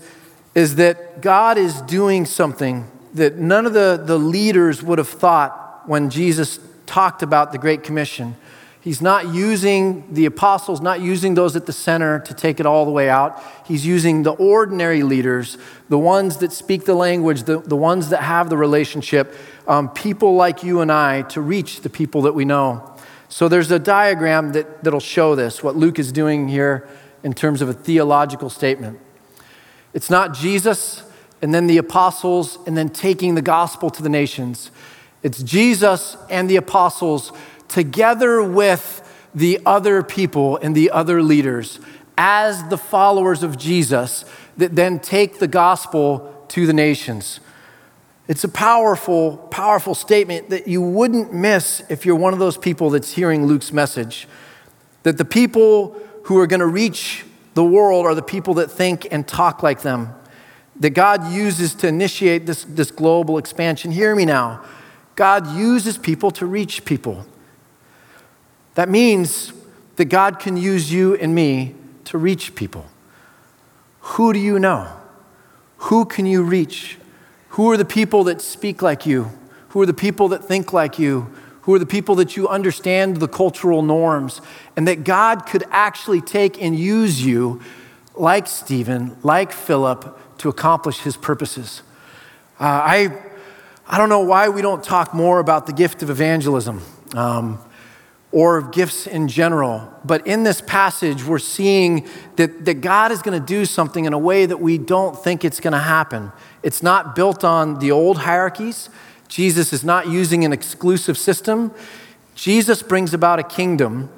is 0.56 0.76
that 0.76 1.22
God 1.22 1.58
is 1.58 1.82
doing 1.82 2.26
something 2.26 2.90
that 3.14 3.38
none 3.38 3.66
of 3.66 3.74
the, 3.74 4.02
the 4.04 4.18
leaders 4.18 4.84
would 4.84 4.98
have 4.98 5.10
thought 5.10 5.84
when 5.86 6.10
Jesus 6.10 6.60
talked 6.86 7.24
about 7.24 7.52
the 7.52 7.58
Great 7.58 7.84
Commission. 7.84 8.36
He's 8.82 9.02
not 9.02 9.34
using 9.34 10.14
the 10.14 10.26
apostles, 10.26 10.80
not 10.80 11.02
using 11.02 11.34
those 11.34 11.56
at 11.56 11.66
the 11.66 11.74
center 11.74 12.20
to 12.20 12.34
take 12.36 12.60
it 12.60 12.68
all 12.68 12.86
the 12.86 12.92
way 12.92 13.10
out. 13.10 13.42
He's 13.66 13.84
using 13.84 14.22
the 14.22 14.34
ordinary 14.34 15.02
leaders, 15.02 15.58
the 15.90 15.98
ones 15.98 16.38
that 16.38 16.52
speak 16.52 16.86
the 16.86 16.94
language, 16.94 17.44
the, 17.44 17.60
the 17.62 17.76
ones 17.76 18.10
that 18.10 18.22
have 18.22 18.50
the 18.50 18.58
relationship, 18.58 19.34
um, 19.68 19.90
people 19.90 20.36
like 20.36 20.62
you 20.62 20.82
and 20.82 20.92
I, 20.92 21.24
to 21.24 21.42
reach 21.42 21.82
the 21.82 21.90
people 21.90 22.22
that 22.24 22.34
we 22.34 22.46
know. 22.46 22.95
So 23.36 23.50
there's 23.50 23.70
a 23.70 23.80
diagram 23.80 24.54
that, 24.54 24.82
that'll 24.82 25.02
show 25.02 25.36
this, 25.36 25.62
what 25.62 25.76
Luke 25.76 26.00
is 26.00 26.14
doing 26.14 26.48
here 26.48 26.88
in 27.22 27.34
terms 27.34 27.62
of 27.62 27.68
a 27.68 27.74
theological 27.74 28.50
statement. 28.50 28.98
It's 29.94 30.10
not 30.10 30.34
Jesus 30.34 31.04
and 31.42 31.54
then 31.54 31.68
the 31.68 31.78
apostles 31.78 32.58
and 32.66 32.78
then 32.78 32.88
taking 32.88 33.36
the 33.36 33.42
gospel 33.42 33.90
to 33.90 34.02
the 34.02 34.08
nations. 34.08 34.72
It's 35.22 35.44
Jesus 35.44 36.16
and 36.30 36.50
the 36.50 36.56
apostles 36.56 37.34
together 37.68 38.42
with 38.42 39.02
the 39.36 39.60
other 39.66 40.02
people 40.02 40.56
and 40.56 40.74
the 40.74 40.92
other 40.92 41.22
leaders 41.22 41.82
as 42.18 42.66
the 42.70 42.78
followers 42.78 43.44
of 43.44 43.58
Jesus 43.58 44.24
that 44.56 44.78
then 44.78 44.98
take 44.98 45.40
the 45.40 45.50
gospel 45.50 46.46
to 46.48 46.66
the 46.66 46.72
nations. 46.72 47.42
It's 48.28 48.44
a 48.44 48.50
powerful, 48.50 49.38
powerful 49.38 49.94
statement 49.94 50.50
that 50.50 50.68
you 50.68 50.82
wouldn't 50.82 51.32
miss 51.32 51.84
if 51.90 52.06
you're 52.06 52.16
one 52.16 52.34
of 52.34 52.40
those 52.40 52.58
people 52.58 52.90
that's 52.90 53.12
hearing 53.12 53.46
Luke's 53.46 53.72
message. 53.72 54.28
That 55.04 55.18
the 55.18 55.26
people 55.26 55.96
who 56.24 56.40
are 56.40 56.48
going 56.48 56.60
to 56.60 56.66
reach 56.66 57.24
the 57.54 57.64
world 57.64 58.06
are 58.06 58.16
the 58.16 58.24
people 58.24 58.56
that 58.56 58.72
think 58.72 59.08
and 59.12 59.28
talk 59.28 59.62
like 59.62 59.82
them, 59.82 60.14
that 60.80 60.90
God 60.90 61.32
uses 61.32 61.76
to 61.76 61.88
initiate 61.88 62.46
this, 62.46 62.64
this 62.64 62.92
global 62.92 63.38
expansion. 63.38 63.92
Hear 63.92 64.16
me 64.16 64.26
now. 64.26 64.66
God 65.16 65.56
uses 65.56 65.98
people 65.98 66.32
to 66.32 66.46
reach 66.46 66.84
people. 66.84 67.26
That 68.74 68.90
means 68.90 69.54
that 69.96 70.06
God 70.06 70.40
can 70.40 70.58
use 70.58 70.92
you 70.92 71.16
and 71.16 71.34
me 71.34 71.76
to 72.06 72.18
reach 72.18 72.56
people. 72.56 72.86
Who 74.02 74.34
do 74.34 74.40
you 74.40 74.60
know? 74.60 74.92
Who 75.78 76.06
can 76.06 76.26
you 76.26 76.44
reach? 76.44 76.98
Who 77.56 77.72
are 77.72 77.78
the 77.78 77.86
people 77.86 78.24
that 78.26 78.42
speak 78.42 78.82
like 78.82 79.06
you? 79.06 79.32
Who 79.70 79.82
are 79.82 79.86
the 79.86 79.94
people 79.94 80.30
that 80.30 80.46
think 80.46 80.72
like 80.72 80.98
you? 80.98 81.30
who 81.66 81.74
are 81.74 81.80
the 81.80 81.86
people 81.86 82.14
that 82.14 82.38
you 82.38 82.48
understand 82.48 83.18
the 83.18 83.28
cultural 83.28 83.82
norms, 83.82 84.40
and 84.76 84.88
that 84.88 85.04
God 85.04 85.48
could 85.48 85.64
actually 85.72 86.22
take 86.22 86.62
and 86.62 86.78
use 86.78 87.26
you, 87.26 87.60
like 88.14 88.46
Stephen, 88.46 89.18
like 89.24 89.52
Philip, 89.52 90.38
to 90.38 90.48
accomplish 90.48 91.00
his 91.00 91.18
purposes. 91.18 91.82
Uh, 92.60 92.66
I, 92.66 93.24
I 93.88 93.98
don't 93.98 94.10
know 94.10 94.22
why 94.22 94.48
we 94.48 94.62
don't 94.62 94.84
talk 94.84 95.12
more 95.16 95.40
about 95.40 95.66
the 95.66 95.74
gift 95.74 96.04
of 96.04 96.12
evangelism. 96.12 96.84
Um, 97.16 97.58
or 98.36 98.62
gifts 98.62 99.08
in 99.08 99.30
general. 99.30 99.90
But 100.04 100.28
in 100.28 100.44
this 100.44 100.60
passage, 100.60 101.24
we're 101.24 101.40
seeing 101.40 102.06
that, 102.36 102.66
that 102.66 102.82
God 102.82 103.14
is 103.14 103.22
going 103.22 103.40
to 103.40 103.46
do 103.46 103.64
something 103.64 104.04
in 104.04 104.12
a 104.12 104.20
way 104.20 104.46
that 104.46 104.60
we 104.60 104.78
don't 104.78 105.18
think 105.18 105.46
it's 105.46 105.62
going 105.62 105.72
to 105.72 105.80
happen. 105.80 106.34
It's 106.66 106.82
not 106.82 107.16
built 107.16 107.44
on 107.44 107.78
the 107.78 107.92
old 107.92 108.18
hierarchies, 108.18 108.90
Jesus 109.28 109.72
is 109.72 109.84
not 109.84 110.08
using 110.08 110.44
an 110.44 110.52
exclusive 110.52 111.18
system. 111.18 111.72
Jesus 112.34 112.82
brings 112.82 113.14
about 113.14 113.40
a 113.40 113.44
kingdom 113.44 114.10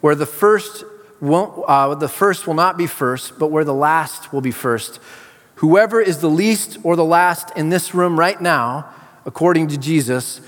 where 0.00 0.14
the 0.14 0.26
first, 0.26 0.84
won't, 1.20 1.64
uh, 1.68 1.94
the 1.94 2.08
first 2.08 2.46
will 2.46 2.54
not 2.54 2.76
be 2.76 2.86
first, 2.86 3.38
but 3.38 3.48
where 3.48 3.64
the 3.64 3.74
last 3.74 4.32
will 4.32 4.40
be 4.40 4.50
first. 4.50 4.98
Whoever 5.56 6.00
is 6.00 6.18
the 6.18 6.30
least 6.30 6.78
or 6.82 6.96
the 6.96 7.04
last 7.04 7.56
in 7.56 7.68
this 7.68 7.94
room 7.94 8.18
right 8.18 8.40
now, 8.40 8.88
according 9.26 9.68
to 9.68 9.78
Jesus, 9.78 10.40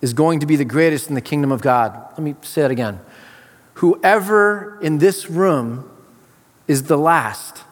is 0.00 0.12
going 0.12 0.40
to 0.40 0.46
be 0.46 0.56
the 0.56 0.64
greatest 0.64 1.08
in 1.08 1.14
the 1.14 1.20
kingdom 1.20 1.52
of 1.52 1.60
God. 1.60 1.92
Let 2.10 2.20
me 2.20 2.34
say 2.42 2.64
it 2.64 2.70
again. 2.70 3.00
Whoever 3.74 4.78
in 4.80 4.98
this 4.98 5.30
room 5.30 5.90
is 6.66 6.84
the 6.84 6.98
last, 6.98 7.62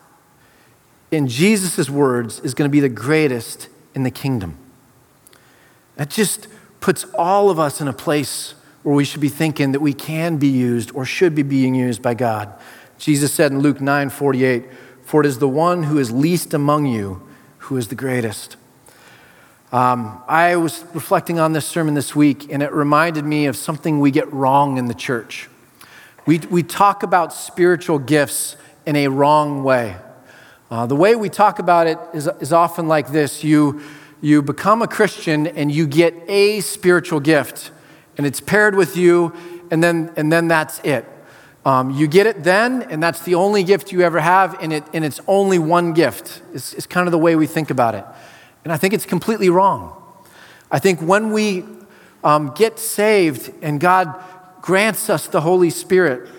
in 1.13 1.29
Jesus' 1.29 1.89
words, 1.91 2.41
is 2.41 2.55
going 2.55 2.69
to 2.69 2.73
be 2.73 2.81
the 2.81 2.89
greatest 2.89 3.69
in 3.95 4.03
the 4.03 4.11
kingdom. 4.11 4.57
That 5.97 6.09
just 6.11 6.49
puts 6.81 7.05
all 7.15 7.51
of 7.51 7.59
us 7.59 7.81
in 7.81 7.87
a 7.87 7.93
place 7.93 8.55
where 8.83 8.95
we 8.95 9.05
should 9.05 9.21
be 9.21 9.29
thinking 9.29 9.73
that 9.73 9.81
we 9.81 9.93
can 9.93 10.39
be 10.39 10.49
used 10.49 10.91
or 10.95 11.05
should 11.05 11.35
be 11.35 11.43
being 11.43 11.75
used 11.75 12.03
by 12.03 12.15
God. 12.15 12.53
Jesus 12.99 13.33
said 13.33 13.53
in 13.53 13.61
Luke 13.61 13.81
9 13.81 14.09
48, 14.09 14.65
For 15.05 15.21
it 15.21 15.27
is 15.27 15.39
the 15.39 15.49
one 15.49 15.85
who 15.85 15.99
is 15.99 16.11
least 16.11 16.55
among 16.55 16.87
you 16.87 17.23
who 17.59 17.77
is 17.77 17.89
the 17.89 17.95
greatest. 17.95 18.57
Um, 19.71 20.23
I 20.27 20.57
was 20.57 20.85
reflecting 20.95 21.39
on 21.39 21.53
this 21.53 21.67
sermon 21.67 21.95
this 21.95 22.17
week, 22.17 22.53
and 22.53 22.63
it 22.63 22.73
reminded 22.73 23.25
me 23.25 23.47
of 23.47 23.57
something 23.57 24.01
we 24.01 24.11
get 24.11 24.31
wrong 24.33 24.79
in 24.79 24.87
the 24.87 24.95
church. 24.95 25.49
We, 26.27 26.39
we 26.39 26.63
talk 26.63 27.03
about 27.03 27.33
spiritual 27.33 27.99
gifts 27.99 28.57
in 28.87 28.97
a 28.97 29.09
wrong 29.09 29.63
way. 29.63 29.97
Uh, 30.73 30.87
the 30.87 30.97
way 30.97 31.15
we 31.15 31.29
talk 31.29 31.59
about 31.59 31.87
it 31.87 31.99
is, 32.15 32.27
is 32.41 32.51
often 32.51 32.89
like 32.89 33.13
this 33.13 33.45
you, 33.45 33.83
you 34.23 34.41
become 34.41 34.81
a 34.81 34.89
Christian 34.89 35.47
and 35.47 35.71
you 35.71 35.87
get 35.87 36.15
a 36.29 36.61
spiritual 36.61 37.21
gift, 37.21 37.71
and 38.17 38.27
it's 38.27 38.41
paired 38.41 38.75
with 38.75 38.97
you, 38.97 39.35
and 39.71 39.85
then, 39.85 40.11
and 40.17 40.33
then 40.33 40.49
that's 40.49 40.79
it. 40.79 41.05
Um, 41.67 41.91
you 41.91 42.07
get 42.07 42.27
it 42.27 42.43
then, 42.43 42.85
and 42.85 43.03
that's 43.03 43.21
the 43.21 43.35
only 43.35 43.65
gift 43.65 43.93
you 43.93 44.01
ever 44.01 44.19
have, 44.19 44.59
and, 44.63 44.73
it, 44.73 44.85
and 44.95 45.05
it's 45.05 45.21
only 45.29 45.59
one 45.59 45.93
gift. 45.93 46.41
It's, 46.55 46.73
it's 46.73 46.87
kind 46.87 47.07
of 47.07 47.13
the 47.13 47.19
way 47.19 47.37
we 47.37 47.47
think 47.47 47.69
about 47.69 47.95
it. 47.95 48.07
And 48.65 48.73
I 48.73 48.79
think 48.79 48.95
it's 48.95 49.05
completely 49.05 49.51
wrong. 49.51 49.95
I 50.71 50.79
think 50.79 51.01
when 51.03 51.33
we 51.33 51.65
um, 52.25 52.51
get 52.57 52.79
saved 52.79 53.53
and 53.61 53.79
God 53.79 54.19
grants 54.63 55.11
us 55.11 55.27
the 55.27 55.43
Holy 55.43 55.69
Spirit, 55.69 56.31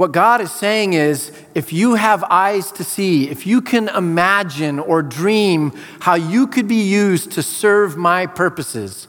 what 0.00 0.12
God 0.12 0.40
is 0.40 0.50
saying 0.50 0.94
is 0.94 1.30
if 1.54 1.74
you 1.74 1.94
have 1.94 2.24
eyes 2.24 2.72
to 2.72 2.84
see, 2.84 3.28
if 3.28 3.46
you 3.46 3.60
can 3.60 3.90
imagine 3.90 4.78
or 4.78 5.02
dream 5.02 5.78
how 6.00 6.14
you 6.14 6.46
could 6.46 6.66
be 6.66 6.88
used 6.88 7.32
to 7.32 7.42
serve 7.42 7.98
my 7.98 8.24
purposes, 8.24 9.08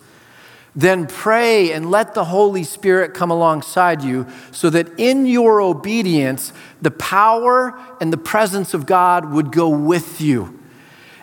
then 0.76 1.08
pray 1.08 1.72
and 1.72 1.90
let 1.90 2.14
the 2.14 2.26
Holy 2.26 2.66
Spirit 2.66 3.14
come 3.14 3.32
alongside 3.32 4.04
you 4.04 4.28
so 4.52 4.70
that 4.70 5.00
in 5.00 5.26
your 5.26 5.62
obedience, 5.62 6.52
the 6.82 6.92
power 6.92 7.74
and 8.02 8.12
the 8.12 8.18
presence 8.18 8.74
of 8.74 8.86
God 8.86 9.32
would 9.32 9.50
go 9.50 9.70
with 9.70 10.20
you. 10.20 10.60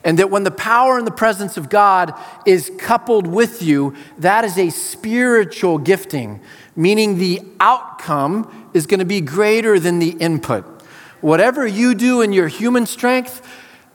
And 0.09 0.19
that 0.19 0.31
when 0.31 0.43
the 0.43 0.51
power 0.51 0.97
and 0.97 1.07
the 1.07 1.11
presence 1.11 1.59
of 1.59 1.69
God 1.69 2.19
is 2.47 2.73
coupled 2.79 3.27
with 3.27 3.61
you, 3.61 3.95
that 4.17 4.43
is 4.43 4.57
a 4.57 4.71
spiritual 4.71 5.77
gifting, 5.77 6.41
meaning 6.75 7.19
the 7.19 7.43
outcome 7.61 8.71
is 8.73 8.87
going 8.87 9.01
to 9.01 9.05
be 9.05 9.21
greater 9.21 9.79
than 9.79 9.99
the 9.99 10.13
input. 10.13 10.65
Whatever 11.21 11.67
you 11.67 11.95
do 11.95 12.23
in 12.23 12.33
your 12.33 12.49
human 12.49 12.87
strength, 12.87 13.47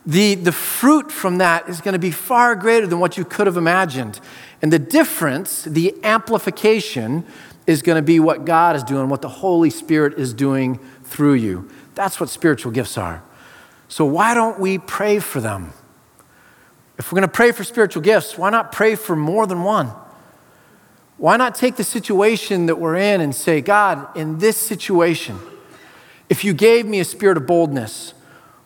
the, 0.05 0.36
the 0.36 0.51
fruit 0.51 1.12
from 1.12 1.39
that 1.39 1.67
is 1.67 1.82
going 1.82 1.93
to 1.93 2.00
be 2.00 2.12
far 2.12 2.53
greater 2.53 2.86
than 2.86 3.00
what 3.00 3.17
you 3.17 3.25
could 3.25 3.48
have 3.48 3.58
imagined. 3.58 4.20
And 4.62 4.72
the 4.72 4.77
difference, 4.77 5.63
the 5.63 5.96
amplification, 6.03 7.25
is 7.65 7.82
going 7.82 7.96
to 7.96 8.03
be 8.03 8.20
what 8.20 8.46
God 8.46 8.75
is 8.75 8.84
doing, 8.84 9.10
what 9.10 9.24
the 9.24 9.29
Holy 9.29 9.72
Spirit 9.72 10.20
is 10.20 10.36
doing 10.36 10.79
through 11.05 11.34
you. 11.34 11.72
That's 11.96 12.20
what 12.20 12.29
spiritual 12.29 12.72
gifts 12.72 13.00
are. 13.00 13.24
So, 13.88 14.05
why 14.05 14.36
don't 14.36 14.60
we 14.60 14.77
pray 14.77 15.17
for 15.17 15.41
them? 15.41 15.74
If 16.98 17.12
we're 17.12 17.18
going 17.18 17.30
to 17.30 17.34
pray 17.34 17.52
for 17.52 17.64
spiritual 17.64 18.02
gifts, 18.02 18.38
why 18.38 18.50
not 18.50 18.72
pray 18.72 18.96
for 18.96 19.16
more 19.16 19.48
than 19.48 19.64
one? 19.64 19.92
Why 21.18 21.38
not 21.38 21.56
take 21.56 21.76
the 21.76 21.84
situation 21.84 22.68
that 22.68 22.78
we're 22.78 22.96
in 22.96 23.22
and 23.22 23.34
say, 23.34 23.62
God, 23.62 24.16
in 24.16 24.40
this 24.40 24.58
situation, 24.58 25.40
if 26.30 26.44
you 26.44 26.54
gave 26.54 26.86
me 26.86 27.00
a 27.00 27.06
spirit 27.06 27.38
of 27.38 27.46
boldness 27.46 28.14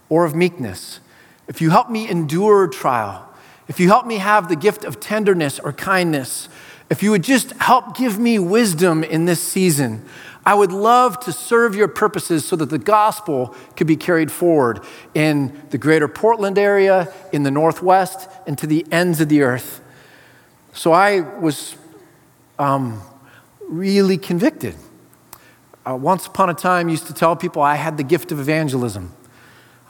or 0.10 0.26
of 0.26 0.36
meekness, 0.36 1.00
if 1.48 1.62
you 1.62 1.70
help 1.70 1.90
me 1.90 2.10
endure 2.10 2.68
trial, 2.68 3.28
if 3.68 3.80
you 3.80 3.88
help 3.88 4.06
me 4.06 4.18
have 4.18 4.48
the 4.50 4.56
gift 4.56 4.84
of 4.84 5.00
tenderness 5.00 5.60
or 5.60 5.74
kindness, 5.74 6.50
if 6.90 7.04
you 7.04 7.12
would 7.12 7.24
just 7.24 7.52
help 7.54 7.98
give 7.98 8.18
me 8.18 8.40
wisdom 8.40 9.04
in 9.04 9.26
this 9.26 9.42
season, 9.42 10.06
I 10.48 10.54
would 10.54 10.72
love 10.72 11.20
to 11.26 11.34
serve 11.34 11.76
your 11.76 11.90
purposes 11.90 12.46
so 12.46 12.56
that 12.56 12.70
the 12.70 12.78
gospel 12.78 13.54
could 13.76 13.86
be 13.86 13.98
carried 13.98 14.32
forward 14.32 14.80
in 15.14 15.62
the 15.72 15.78
greater 15.78 16.08
Portland 16.08 16.58
area, 16.58 17.14
in 17.34 17.44
the 17.44 17.52
Northwest, 17.52 18.30
and 18.48 18.58
to 18.60 18.66
the 18.66 18.86
ends 18.90 19.20
of 19.20 19.28
the 19.28 19.42
earth. 19.42 19.82
So 20.72 20.94
I 20.94 21.20
was 21.20 21.76
um, 22.58 23.02
really 23.68 24.18
convicted. 24.18 24.76
Uh, 25.86 25.98
once 25.98 26.26
upon 26.26 26.50
a 26.50 26.54
time, 26.54 26.88
I 26.88 26.92
used 26.92 27.08
to 27.08 27.14
tell 27.14 27.36
people 27.36 27.62
I 27.62 27.76
had 27.76 27.98
the 27.98 28.04
gift 28.04 28.32
of 28.32 28.40
evangelism 28.40 29.12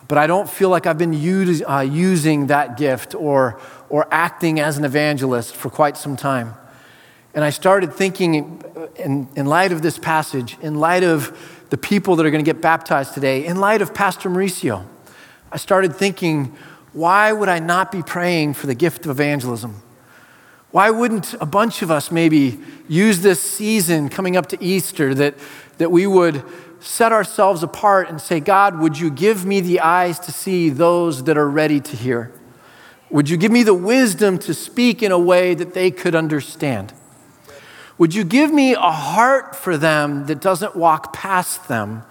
but 0.08 0.18
I 0.18 0.26
don't 0.26 0.50
feel 0.50 0.70
like 0.70 0.86
I've 0.86 0.98
been 0.98 1.12
use, 1.14 1.62
uh, 1.68 1.80
using 1.80 2.48
that 2.48 2.78
gift 2.78 3.14
or, 3.14 3.60
or 3.90 4.08
acting 4.10 4.58
as 4.58 4.78
an 4.78 4.86
evangelist 4.86 5.56
for 5.56 5.70
quite 5.70 5.98
some 5.98 6.16
time. 6.16 6.54
And 7.38 7.46
I 7.46 7.52
started 7.52 7.94
thinking, 7.94 8.64
in, 8.96 9.28
in 9.36 9.46
light 9.46 9.72
of 9.72 9.84
this 9.84 10.00
passage, 10.00 10.58
in 10.60 10.80
light 10.80 11.04
of 11.04 11.38
the 11.70 11.78
people 11.78 12.16
that 12.16 12.26
are 12.26 12.32
going 12.32 12.44
to 12.44 12.52
get 12.52 12.64
baptized 12.64 13.14
today, 13.14 13.46
in 13.46 13.58
light 13.58 13.84
of 13.84 13.94
Pastor 13.94 14.28
Mauricio, 14.28 14.88
I 15.52 15.58
started 15.58 15.96
thinking, 15.96 16.58
why 16.94 17.32
would 17.32 17.48
I 17.48 17.60
not 17.60 17.92
be 17.92 18.02
praying 18.02 18.56
for 18.56 18.66
the 18.66 18.74
gift 18.74 19.06
of 19.06 19.12
evangelism? 19.12 19.84
Why 20.72 20.90
wouldn't 20.90 21.36
a 21.36 21.46
bunch 21.46 21.84
of 21.84 21.92
us 21.92 22.10
maybe 22.10 22.58
use 22.88 23.22
this 23.22 23.40
season 23.40 24.10
coming 24.10 24.36
up 24.36 24.48
to 24.48 24.58
Easter 24.60 25.14
that, 25.14 25.36
that 25.78 25.92
we 25.92 26.08
would 26.08 26.44
set 26.80 27.12
ourselves 27.12 27.62
apart 27.62 28.10
and 28.10 28.20
say, 28.20 28.40
God, 28.40 28.80
would 28.80 28.98
you 28.98 29.12
give 29.12 29.46
me 29.46 29.62
the 29.62 29.82
eyes 29.82 30.18
to 30.22 30.32
see 30.32 30.70
those 30.70 31.26
that 31.26 31.38
are 31.38 31.48
ready 31.48 31.82
to 31.82 31.96
hear? 31.96 32.32
Would 33.12 33.30
you 33.30 33.38
give 33.38 33.52
me 33.52 33.62
the 33.62 33.76
wisdom 33.76 34.40
to 34.40 34.56
speak 34.56 35.04
in 35.04 35.12
a 35.12 35.20
way 35.20 35.54
that 35.54 35.76
they 35.76 35.92
could 35.92 36.16
understand? 36.16 36.94
Would 37.98 38.14
you 38.14 38.24
give 38.24 38.52
me 38.52 38.74
a 38.74 38.80
heart 38.80 39.56
for 39.56 39.76
them 39.76 40.28
that 40.28 40.40
doesn't 40.40 40.76
walk 40.76 41.14
past 41.14 41.68
them, 41.68 42.04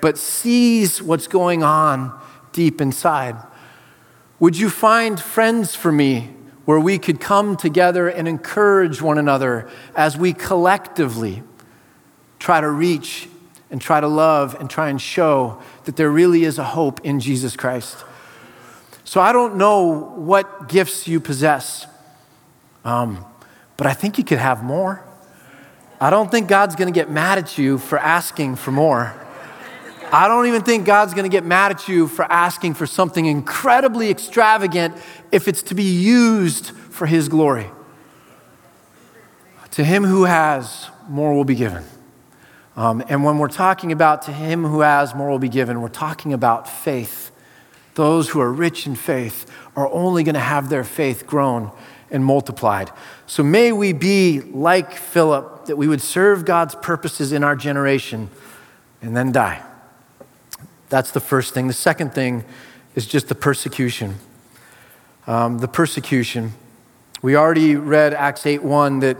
but 0.00 0.16
sees 0.16 1.02
what's 1.02 1.26
going 1.26 1.62
on 1.62 2.18
deep 2.52 2.80
inside? 2.80 3.36
Would 4.40 4.56
you 4.56 4.70
find 4.70 5.20
friends 5.20 5.74
for 5.74 5.92
me 5.92 6.30
where 6.64 6.80
we 6.80 6.98
could 6.98 7.20
come 7.20 7.56
together 7.56 8.08
and 8.08 8.26
encourage 8.26 9.00
one 9.00 9.18
another 9.18 9.68
as 9.94 10.16
we 10.16 10.32
collectively 10.32 11.42
try 12.38 12.60
to 12.60 12.68
reach 12.68 13.28
and 13.70 13.80
try 13.80 14.00
to 14.00 14.08
love 14.08 14.54
and 14.58 14.70
try 14.70 14.88
and 14.88 15.00
show 15.00 15.60
that 15.84 15.96
there 15.96 16.10
really 16.10 16.44
is 16.44 16.58
a 16.58 16.64
hope 16.64 17.00
in 17.04 17.20
Jesus 17.20 17.56
Christ. 17.56 18.04
So 19.04 19.20
I 19.20 19.32
don't 19.32 19.56
know 19.56 20.14
what 20.16 20.68
gifts 20.68 21.06
you 21.06 21.20
possess, 21.20 21.86
um, 22.84 23.24
but 23.76 23.86
I 23.86 23.92
think 23.92 24.18
you 24.18 24.24
could 24.24 24.38
have 24.38 24.64
more. 24.64 25.04
I 26.00 26.10
don't 26.10 26.30
think 26.30 26.48
God's 26.48 26.76
going 26.76 26.92
to 26.92 26.98
get 26.98 27.10
mad 27.10 27.38
at 27.38 27.56
you 27.56 27.78
for 27.78 27.98
asking 27.98 28.56
for 28.56 28.70
more. 28.70 29.14
I 30.12 30.28
don't 30.28 30.46
even 30.46 30.62
think 30.62 30.86
God's 30.86 31.14
going 31.14 31.24
to 31.24 31.34
get 31.34 31.44
mad 31.44 31.72
at 31.72 31.88
you 31.88 32.06
for 32.06 32.24
asking 32.24 32.74
for 32.74 32.86
something 32.86 33.26
incredibly 33.26 34.10
extravagant 34.10 34.94
if 35.32 35.48
it's 35.48 35.62
to 35.62 35.74
be 35.74 35.82
used 35.82 36.66
for 36.66 37.06
His 37.06 37.28
glory. 37.28 37.70
To 39.76 39.84
him 39.84 40.04
who 40.04 40.24
has, 40.24 40.88
more 41.06 41.34
will 41.34 41.44
be 41.44 41.54
given. 41.54 41.84
Um, 42.76 43.04
and 43.10 43.22
when 43.24 43.36
we're 43.36 43.48
talking 43.48 43.92
about 43.92 44.22
to 44.22 44.32
him 44.32 44.64
who 44.64 44.80
has, 44.80 45.14
more 45.14 45.28
will 45.28 45.38
be 45.38 45.50
given, 45.50 45.82
we're 45.82 45.88
talking 45.88 46.32
about 46.32 46.66
faith. 46.66 47.30
Those 47.94 48.30
who 48.30 48.40
are 48.40 48.50
rich 48.50 48.86
in 48.86 48.94
faith 48.94 49.44
are 49.76 49.86
only 49.92 50.24
going 50.24 50.34
to 50.34 50.40
have 50.40 50.70
their 50.70 50.82
faith 50.82 51.26
grown 51.26 51.72
and 52.10 52.24
multiplied. 52.24 52.90
So 53.26 53.42
may 53.42 53.72
we 53.72 53.92
be 53.92 54.40
like 54.40 54.92
Philip, 54.92 55.66
that 55.66 55.76
we 55.76 55.88
would 55.88 56.00
serve 56.00 56.44
God's 56.44 56.74
purposes 56.76 57.32
in 57.32 57.42
our 57.42 57.56
generation 57.56 58.30
and 59.02 59.16
then 59.16 59.32
die. 59.32 59.62
That's 60.88 61.10
the 61.10 61.20
first 61.20 61.52
thing. 61.52 61.66
The 61.66 61.72
second 61.72 62.14
thing 62.14 62.44
is 62.94 63.06
just 63.06 63.28
the 63.28 63.34
persecution. 63.34 64.16
Um, 65.26 65.58
the 65.58 65.68
persecution. 65.68 66.52
We 67.22 67.36
already 67.36 67.74
read 67.74 68.14
Acts 68.14 68.46
8 68.46 68.62
1 68.62 69.00
that 69.00 69.16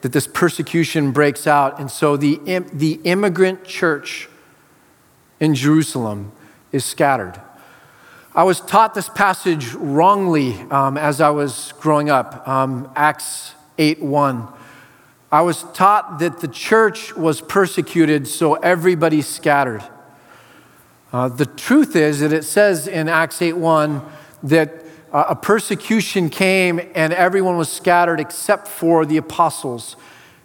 that 0.00 0.12
this 0.12 0.26
persecution 0.26 1.10
breaks 1.10 1.46
out. 1.46 1.78
And 1.80 1.90
so 1.90 2.16
the, 2.16 2.36
the 2.72 3.00
immigrant 3.04 3.64
church 3.64 4.28
in 5.40 5.54
Jerusalem 5.54 6.32
is 6.72 6.84
scattered. 6.84 7.40
I 8.38 8.44
was 8.44 8.60
taught 8.60 8.94
this 8.94 9.08
passage 9.08 9.74
wrongly 9.74 10.54
um, 10.70 10.96
as 10.96 11.20
I 11.20 11.30
was 11.30 11.74
growing 11.80 12.08
up, 12.08 12.46
um, 12.46 12.88
Acts 12.94 13.52
8 13.78 14.00
1. 14.00 14.46
I 15.32 15.40
was 15.40 15.64
taught 15.74 16.20
that 16.20 16.38
the 16.38 16.46
church 16.46 17.16
was 17.16 17.40
persecuted, 17.40 18.28
so 18.28 18.54
everybody 18.54 19.22
scattered. 19.22 19.82
Uh, 21.12 21.26
the 21.30 21.46
truth 21.46 21.96
is 21.96 22.20
that 22.20 22.32
it 22.32 22.44
says 22.44 22.86
in 22.86 23.08
Acts 23.08 23.42
8 23.42 23.54
1 23.54 24.02
that 24.44 24.84
uh, 25.12 25.24
a 25.30 25.34
persecution 25.34 26.30
came 26.30 26.80
and 26.94 27.12
everyone 27.12 27.56
was 27.56 27.68
scattered 27.68 28.20
except 28.20 28.68
for 28.68 29.04
the 29.04 29.16
apostles, 29.16 29.96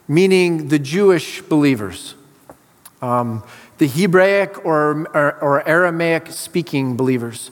meaning 0.08 0.70
the 0.70 0.80
Jewish 0.80 1.44
believers, 1.44 2.16
um, 3.04 3.44
the 3.78 3.88
Hebraic 3.88 4.66
or, 4.66 5.08
or, 5.16 5.40
or 5.44 5.68
Aramaic 5.70 6.32
speaking 6.32 6.98
believers. 6.98 7.52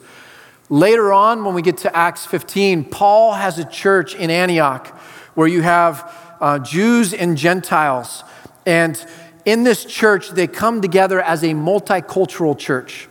Later 0.72 1.12
on, 1.12 1.44
when 1.44 1.54
we 1.54 1.62
get 1.62 1.80
to 1.80 1.94
Acts 1.94 2.26
15, 2.26 2.86
Paul 2.86 3.34
has 3.34 3.60
a 3.60 3.66
church 3.66 4.16
in 4.16 4.30
Antioch 4.30 4.88
where 5.36 5.50
you 5.50 5.62
have 5.64 6.38
uh, 6.40 6.60
Jews 6.60 7.14
and 7.14 7.38
Gentiles. 7.38 8.24
And 8.66 9.06
in 9.44 9.64
this 9.64 9.84
church, 9.84 10.30
they 10.30 10.48
come 10.48 10.82
together 10.82 11.20
as 11.20 11.44
a 11.44 11.48
multicultural 11.48 12.58
church. 12.58 13.10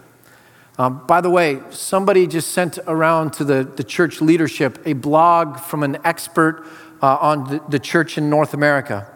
Um, 0.79 1.07
by 1.07 1.20
the 1.20 1.29
way, 1.29 1.61
somebody 1.68 2.27
just 2.27 2.53
sent 2.53 2.79
around 2.87 3.35
to 3.35 3.44
the, 3.44 3.64
the 3.64 3.85
church 3.85 4.23
leadership 4.23 4.79
a 4.87 4.94
blog 4.94 5.61
from 5.61 5.83
an 5.83 5.99
expert 6.03 6.66
uh, 7.03 7.18
on 7.20 7.44
the, 7.44 7.62
the, 7.68 7.79
church 7.79 8.16
in 8.16 8.31
North 8.31 8.55
America. 8.55 9.07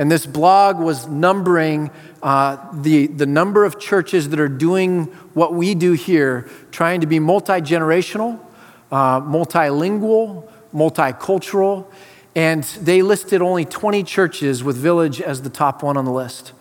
And 0.00 0.10
this 0.10 0.24
blog 0.24 0.78
was 0.78 1.06
numbering 1.08 1.90
uh, 2.22 2.56
the, 2.72 3.06
the 3.08 3.26
number 3.26 3.66
of 3.66 3.78
churches 3.78 4.30
that 4.30 4.40
are 4.40 4.48
doing 4.48 5.04
what 5.34 5.52
we 5.52 5.74
do 5.74 5.92
here, 5.92 6.48
trying 6.70 7.02
to 7.02 7.06
be 7.06 7.18
multi 7.18 7.60
generational, 7.60 8.40
uh, 8.90 9.20
multilingual, 9.20 10.50
multicultural. 10.74 11.84
And 12.34 12.64
they 12.80 13.02
listed 13.02 13.42
only 13.42 13.66
20 13.66 14.02
churches 14.04 14.64
with 14.64 14.78
Village 14.78 15.20
as 15.20 15.42
the 15.42 15.50
top 15.50 15.82
one 15.82 15.98
on 15.98 16.06
the 16.06 16.12
list. 16.12 16.54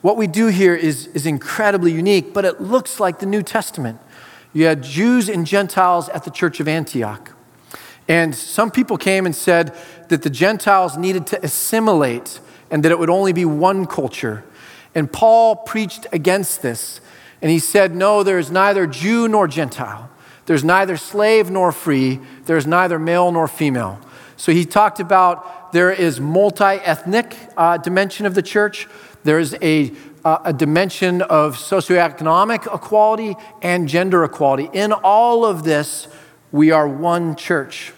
What 0.00 0.16
we 0.16 0.26
do 0.26 0.48
here 0.48 0.74
is, 0.74 1.06
is 1.06 1.24
incredibly 1.24 1.92
unique, 1.92 2.34
but 2.34 2.44
it 2.44 2.60
looks 2.60 2.98
like 2.98 3.20
the 3.20 3.26
New 3.26 3.44
Testament. 3.44 4.00
You 4.52 4.64
had 4.64 4.82
Jews 4.82 5.28
and 5.28 5.46
Gentiles 5.46 6.08
at 6.08 6.24
the 6.24 6.32
church 6.32 6.58
of 6.58 6.66
Antioch. 6.66 7.30
And 8.08 8.34
some 8.34 8.72
people 8.72 8.96
came 8.96 9.24
and 9.24 9.36
said 9.36 9.72
that 10.08 10.22
the 10.22 10.30
Gentiles 10.30 10.96
needed 10.96 11.28
to 11.28 11.44
assimilate 11.44 12.40
and 12.72 12.82
that 12.82 12.90
it 12.90 12.98
would 12.98 13.10
only 13.10 13.32
be 13.32 13.44
one 13.44 13.86
culture. 13.86 14.42
And 14.94 15.12
Paul 15.12 15.54
preached 15.54 16.06
against 16.10 16.62
this. 16.62 17.00
And 17.40 17.50
he 17.50 17.60
said, 17.60 17.94
No, 17.94 18.24
there 18.24 18.38
is 18.38 18.50
neither 18.50 18.86
Jew 18.86 19.28
nor 19.28 19.46
Gentile. 19.46 20.10
There's 20.46 20.64
neither 20.64 20.96
slave 20.96 21.50
nor 21.50 21.70
free. 21.70 22.18
There's 22.46 22.66
neither 22.66 22.98
male 22.98 23.30
nor 23.30 23.46
female. 23.46 24.00
So 24.36 24.50
he 24.50 24.64
talked 24.64 24.98
about 24.98 25.72
there 25.72 25.92
is 25.92 26.20
multi-ethnic 26.20 27.36
uh, 27.56 27.76
dimension 27.76 28.26
of 28.26 28.34
the 28.34 28.42
church. 28.42 28.88
There's 29.22 29.54
a, 29.62 29.92
uh, 30.24 30.38
a 30.46 30.52
dimension 30.52 31.22
of 31.22 31.56
socioeconomic 31.56 32.74
equality 32.74 33.36
and 33.62 33.88
gender 33.88 34.24
equality. 34.24 34.68
In 34.72 34.92
all 34.92 35.44
of 35.44 35.62
this, 35.62 36.08
We 36.54 36.70
are 36.70 36.86
one 36.86 37.34
church. 37.34 37.94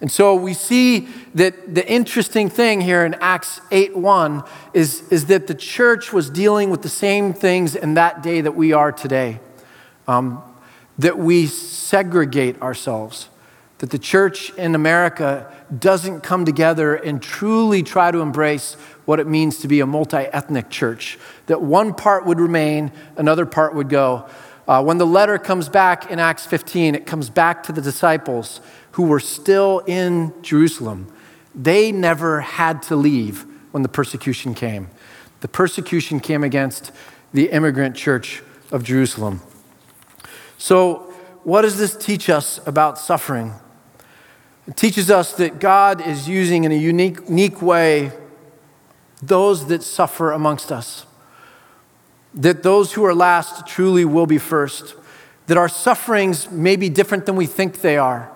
And 0.00 0.12
so 0.12 0.34
we 0.34 0.52
see 0.52 1.08
that 1.34 1.74
the 1.74 1.86
interesting 1.90 2.50
thing 2.50 2.82
here 2.82 3.04
in 3.04 3.14
Acts 3.14 3.60
8 3.70 3.96
1 3.96 4.44
is, 4.74 5.08
is 5.10 5.26
that 5.26 5.46
the 5.46 5.54
church 5.54 6.12
was 6.12 6.28
dealing 6.28 6.70
with 6.70 6.82
the 6.82 6.88
same 6.88 7.32
things 7.32 7.74
in 7.74 7.94
that 7.94 8.22
day 8.22 8.42
that 8.42 8.54
we 8.54 8.72
are 8.72 8.92
today. 8.92 9.40
Um, 10.06 10.42
that 10.98 11.18
we 11.18 11.46
segregate 11.46 12.60
ourselves, 12.62 13.28
that 13.78 13.90
the 13.90 13.98
church 13.98 14.50
in 14.54 14.74
America 14.74 15.52
doesn't 15.78 16.22
come 16.22 16.44
together 16.44 16.94
and 16.94 17.22
truly 17.22 17.82
try 17.82 18.10
to 18.10 18.20
embrace 18.20 18.74
what 19.04 19.20
it 19.20 19.26
means 19.26 19.58
to 19.58 19.68
be 19.68 19.80
a 19.80 19.86
multi 19.86 20.16
ethnic 20.16 20.70
church, 20.70 21.18
that 21.46 21.62
one 21.62 21.94
part 21.94 22.24
would 22.24 22.40
remain, 22.40 22.90
another 23.16 23.46
part 23.46 23.74
would 23.74 23.88
go. 23.88 24.26
Uh, 24.68 24.82
when 24.82 24.98
the 24.98 25.06
letter 25.06 25.38
comes 25.38 25.68
back 25.68 26.10
in 26.10 26.18
Acts 26.18 26.44
15, 26.44 26.94
it 26.94 27.06
comes 27.06 27.30
back 27.30 27.62
to 27.64 27.72
the 27.72 27.80
disciples 27.80 28.60
who 28.92 29.04
were 29.04 29.20
still 29.20 29.80
in 29.86 30.32
Jerusalem. 30.42 31.12
They 31.54 31.92
never 31.92 32.40
had 32.40 32.82
to 32.84 32.96
leave 32.96 33.46
when 33.70 33.82
the 33.82 33.88
persecution 33.88 34.54
came. 34.54 34.88
The 35.40 35.48
persecution 35.48 36.18
came 36.18 36.42
against 36.42 36.90
the 37.32 37.50
immigrant 37.50 37.94
church 37.94 38.42
of 38.72 38.82
Jerusalem. 38.82 39.40
So, 40.58 41.12
what 41.44 41.62
does 41.62 41.78
this 41.78 41.96
teach 41.96 42.28
us 42.28 42.58
about 42.66 42.98
suffering? 42.98 43.52
It 44.66 44.76
teaches 44.76 45.10
us 45.10 45.32
that 45.34 45.60
God 45.60 46.04
is 46.04 46.28
using 46.28 46.64
in 46.64 46.72
a 46.72 46.76
unique, 46.76 47.20
unique 47.28 47.62
way 47.62 48.10
those 49.22 49.66
that 49.68 49.82
suffer 49.84 50.32
amongst 50.32 50.72
us. 50.72 51.06
That 52.36 52.62
those 52.62 52.92
who 52.92 53.04
are 53.04 53.14
last 53.14 53.66
truly 53.66 54.04
will 54.04 54.26
be 54.26 54.38
first. 54.38 54.94
That 55.46 55.56
our 55.56 55.68
sufferings 55.68 56.50
may 56.50 56.76
be 56.76 56.88
different 56.88 57.26
than 57.26 57.34
we 57.36 57.46
think 57.46 57.80
they 57.80 57.96
are. 57.96 58.30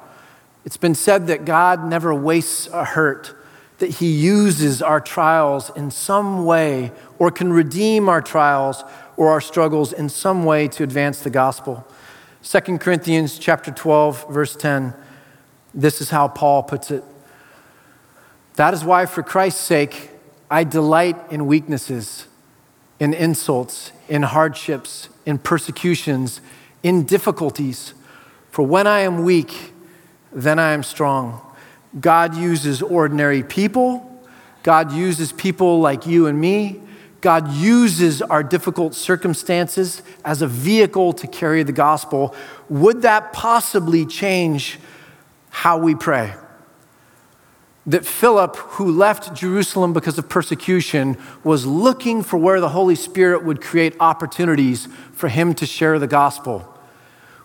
It's 0.64 0.76
been 0.76 0.94
said 0.94 1.26
that 1.28 1.44
God 1.44 1.84
never 1.84 2.14
wastes 2.14 2.66
a 2.68 2.84
hurt, 2.84 3.34
that 3.78 3.90
He 3.90 4.10
uses 4.10 4.82
our 4.82 5.00
trials 5.00 5.70
in 5.76 5.90
some 5.90 6.44
way 6.44 6.92
or 7.18 7.30
can 7.30 7.52
redeem 7.52 8.08
our 8.08 8.20
trials 8.20 8.84
or 9.16 9.28
our 9.28 9.40
struggles 9.40 9.92
in 9.92 10.08
some 10.08 10.44
way 10.44 10.68
to 10.68 10.82
advance 10.82 11.20
the 11.20 11.30
gospel. 11.30 11.86
2 12.42 12.78
Corinthians 12.78 13.38
chapter 13.38 13.70
12 13.70 14.32
verse 14.32 14.56
10 14.56 14.94
this 15.74 16.00
is 16.00 16.08
how 16.10 16.26
Paul 16.26 16.62
puts 16.62 16.90
it 16.90 17.04
That 18.54 18.72
is 18.72 18.82
why 18.82 19.06
for 19.06 19.22
Christ's 19.22 19.60
sake 19.60 20.10
I 20.50 20.64
delight 20.64 21.16
in 21.30 21.46
weaknesses 21.46 22.26
in 23.00 23.12
insults 23.12 23.90
in 24.08 24.22
hardships 24.22 25.08
in 25.26 25.38
persecutions 25.38 26.40
in 26.84 27.04
difficulties 27.04 27.94
for 28.50 28.62
when 28.62 28.86
I 28.86 29.00
am 29.00 29.24
weak 29.24 29.72
then 30.32 30.60
I 30.60 30.70
am 30.70 30.84
strong 30.84 31.40
God 31.98 32.36
uses 32.36 32.80
ordinary 32.80 33.42
people 33.42 34.06
God 34.62 34.92
uses 34.92 35.32
people 35.32 35.80
like 35.80 36.06
you 36.06 36.28
and 36.28 36.40
me 36.40 36.80
God 37.20 37.52
uses 37.52 38.22
our 38.22 38.42
difficult 38.42 38.94
circumstances 38.94 40.02
as 40.24 40.40
a 40.42 40.46
vehicle 40.46 41.12
to 41.14 41.26
carry 41.26 41.62
the 41.62 41.72
gospel. 41.72 42.34
Would 42.68 43.02
that 43.02 43.32
possibly 43.32 44.06
change 44.06 44.78
how 45.50 45.78
we 45.78 45.94
pray? 45.94 46.34
That 47.90 48.06
Philip, 48.06 48.56
who 48.56 48.90
left 48.90 49.34
Jerusalem 49.34 49.92
because 49.92 50.18
of 50.18 50.28
persecution, 50.28 51.16
was 51.42 51.66
looking 51.66 52.22
for 52.22 52.36
where 52.36 52.60
the 52.60 52.70
Holy 52.70 52.94
Spirit 52.94 53.44
would 53.44 53.60
create 53.60 53.96
opportunities 53.98 54.86
for 55.12 55.28
him 55.28 55.54
to 55.54 55.66
share 55.66 55.98
the 55.98 56.06
gospel. 56.06 56.66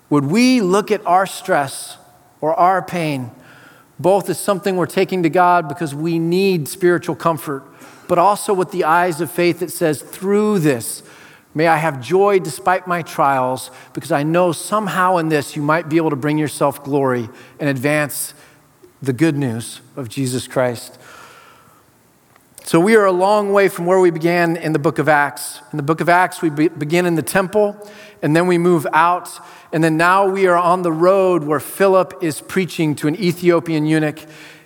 Would 0.10 0.26
we 0.26 0.62
look 0.62 0.92
at 0.92 1.06
our 1.06 1.26
stress 1.26 1.98
or 2.42 2.54
our 2.54 2.82
pain 2.82 3.32
both 3.98 4.30
as 4.30 4.40
something 4.40 4.76
we're 4.76 4.86
taking 4.86 5.24
to 5.24 5.30
God 5.30 5.68
because 5.68 5.96
we 5.96 6.20
need 6.20 6.68
spiritual 6.68 7.16
comfort? 7.16 7.64
but 8.08 8.18
also 8.18 8.54
with 8.54 8.72
the 8.72 8.84
eyes 8.84 9.22
of 9.22 9.32
faith 9.32 9.60
that 9.60 9.72
says, 9.72 10.02
through 10.02 10.60
this, 10.60 11.04
may 11.54 11.68
I 11.68 11.78
have 11.78 12.02
joy 12.02 12.40
despite 12.40 12.88
my 12.88 13.02
trials, 13.02 13.72
because 13.94 14.12
I 14.12 14.24
know 14.24 14.52
somehow 14.52 15.18
in 15.18 15.30
this 15.30 15.56
you 15.56 15.62
might 15.62 15.90
be 15.90 15.98
able 15.98 16.10
to 16.12 16.16
bring 16.16 16.38
yourself 16.38 16.84
glory 16.84 17.30
and 17.60 17.70
advance 17.70 18.34
the 19.06 19.14
good 19.14 19.38
news 19.38 19.82
of 19.96 20.10
Jesus 20.10 20.48
Christ. 20.48 20.98
So, 22.64 22.80
we 22.80 22.96
are 22.96 23.06
a 23.06 23.12
long 23.12 23.54
way 23.54 23.70
from 23.70 23.86
where 23.86 24.00
we 24.00 24.10
began 24.10 24.58
in 24.58 24.74
the 24.74 24.80
book 24.80 24.98
of 24.98 25.08
Acts. 25.08 25.62
In 25.72 25.78
the 25.78 25.84
book 25.84 26.02
of 26.02 26.10
Acts, 26.10 26.42
we 26.42 26.50
be- 26.50 26.68
begin 26.68 27.06
in 27.06 27.16
the 27.16 27.22
temple, 27.22 27.78
and 28.22 28.36
then 28.36 28.48
we 28.48 28.58
move 28.58 28.88
out, 28.92 29.30
and 29.72 29.84
then 29.84 29.98
now 29.98 30.28
we 30.28 30.48
are 30.48 30.58
on 30.58 30.82
the 30.82 30.92
road 30.92 31.44
where 31.44 31.60
Philip 31.60 32.16
is 32.22 32.42
preaching 32.42 32.96
to 32.96 33.08
an 33.08 33.16
Ethiopian 33.22 33.86
eunuch 33.86 34.20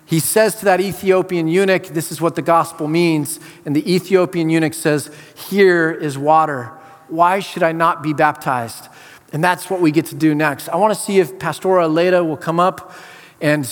he 0.10 0.20
says 0.20 0.56
to 0.56 0.66
that 0.66 0.82
Ethiopian 0.82 1.48
eunuch, 1.48 1.86
This 1.86 2.12
is 2.12 2.20
what 2.20 2.34
the 2.34 2.42
gospel 2.42 2.88
means. 2.88 3.40
And 3.64 3.76
the 3.76 3.94
Ethiopian 3.94 4.50
eunuch 4.50 4.74
says, 4.74 5.12
Here 5.50 5.92
is 5.92 6.18
water. 6.18 6.72
Why 7.10 7.40
should 7.42 7.62
I 7.62 7.74
not 7.74 8.02
be 8.02 8.14
baptized? 8.14 8.88
And 9.32 9.44
that's 9.44 9.70
what 9.70 9.82
we 9.82 9.92
get 9.92 10.08
to 10.08 10.16
do 10.16 10.34
next. 10.34 10.68
I 10.70 10.78
want 10.78 10.96
to 10.96 11.00
see 11.00 11.20
if 11.20 11.34
Pastora 11.38 11.88
Leda 11.88 12.24
will 12.24 12.38
come 12.38 12.60
up 12.60 12.92
and, 13.40 13.72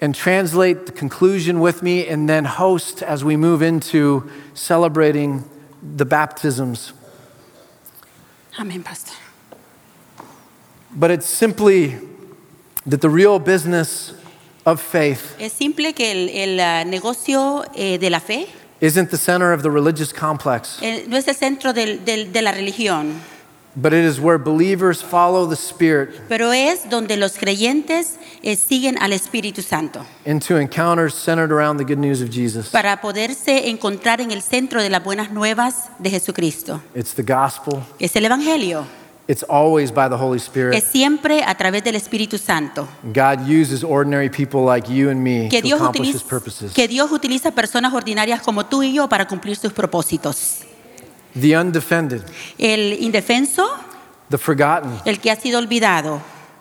and 0.00 0.14
translate 0.14 0.86
the 0.86 0.92
conclusion 0.92 1.60
with 1.60 1.82
me 1.82 2.06
and 2.06 2.28
then 2.28 2.44
host 2.44 3.02
as 3.02 3.24
we 3.24 3.36
move 3.36 3.62
into 3.62 4.28
celebrating 4.54 5.44
the 5.96 6.04
baptisms. 6.04 6.92
Amén, 8.58 8.82
Pastor. 8.84 9.14
But 10.94 11.10
it's 11.10 11.26
simply 11.26 11.96
that 12.86 13.00
the 13.00 13.10
real 13.10 13.38
business 13.38 14.14
of 14.64 14.80
faith 14.80 15.36
Es 15.38 15.52
simple 15.52 15.92
que 15.92 16.10
el, 16.10 16.28
el, 16.58 16.84
negocio 16.90 17.64
eh, 17.74 17.98
de 17.98 18.10
la 18.10 18.18
fe 18.20 18.48
isn't 18.80 19.10
the 19.10 19.16
center 19.18 19.52
of 19.52 19.62
the 19.62 19.70
religious 19.70 20.12
complex, 20.12 20.78
eh, 20.82 21.04
no 21.08 21.16
es 21.16 21.26
el 21.28 21.34
centro 21.34 21.72
del- 21.72 21.98
del- 22.04 22.32
de 22.32 22.42
la 22.42 22.52
religión, 22.52 23.14
but 23.80 23.92
it 23.92 24.04
is 24.04 24.18
where 24.18 24.38
believers 24.38 25.02
follow 25.02 25.46
the 25.48 25.54
Spirit 25.56 26.10
pero 26.28 26.52
es 26.52 26.88
donde 26.90 27.16
los 27.16 27.32
creyentes 27.38 28.16
eh, 28.42 28.56
siguen 28.56 28.98
al 29.00 29.12
Espíritu 29.12 29.62
Santo 29.62 30.04
into 30.24 30.56
encounters 30.58 31.14
centered 31.14 31.52
around 31.52 31.78
the 31.78 31.84
good 31.84 31.98
news 31.98 32.20
of 32.22 32.30
Jesus. 32.30 32.68
para 32.70 33.00
poderse 33.00 33.68
encontrar 33.68 34.20
en 34.20 34.30
el 34.30 34.42
centro 34.42 34.82
de 34.82 34.90
las 34.90 35.02
buenas 35.04 35.30
nuevas 35.30 35.90
de 35.98 36.10
Jesucristo. 36.10 36.80
It's 36.94 37.14
the 37.14 37.22
gospel, 37.22 37.82
Es 38.00 38.16
el 38.16 38.24
Evangelio, 38.24 38.84
it's 39.28 39.44
always 39.48 39.92
by 39.92 40.08
the 40.08 40.16
Holy 40.16 40.38
Spirit. 40.38 40.74
es 40.74 40.84
Spirit. 40.84 40.92
siempre 40.92 41.44
a 41.44 41.54
través 41.54 41.84
del 41.84 41.94
Espíritu 41.96 42.38
Santo. 42.38 42.88
God 43.14 43.40
uses 43.48 43.84
ordinary 43.84 44.28
people 44.30 44.64
like 44.64 44.88
you 44.92 45.10
and 45.10 45.22
me 45.22 45.48
Que 45.50 45.60
to 45.60 45.66
Dios, 45.66 45.80
accomplish 45.80 46.14
His 46.14 46.22
purposes. 46.22 46.72
que 46.72 46.88
Dios 46.88 47.12
utiliza 47.12 47.50
personas 47.52 47.92
ordinarias 47.92 48.40
como 48.42 48.66
tú 48.66 48.82
y 48.82 48.92
yo 48.94 49.08
para 49.08 49.26
cumplir 49.28 49.56
sus 49.56 49.72
propósitos. 49.72 50.60
The 51.34 51.56
undefended, 51.56 52.22
El 52.58 52.94
indefenso, 53.00 53.68
the 54.30 54.38
forgotten, 54.38 54.90
el 55.04 55.18
que 55.20 55.30
ha 55.30 55.36
sido 55.36 55.58
olvidado, 55.58 56.20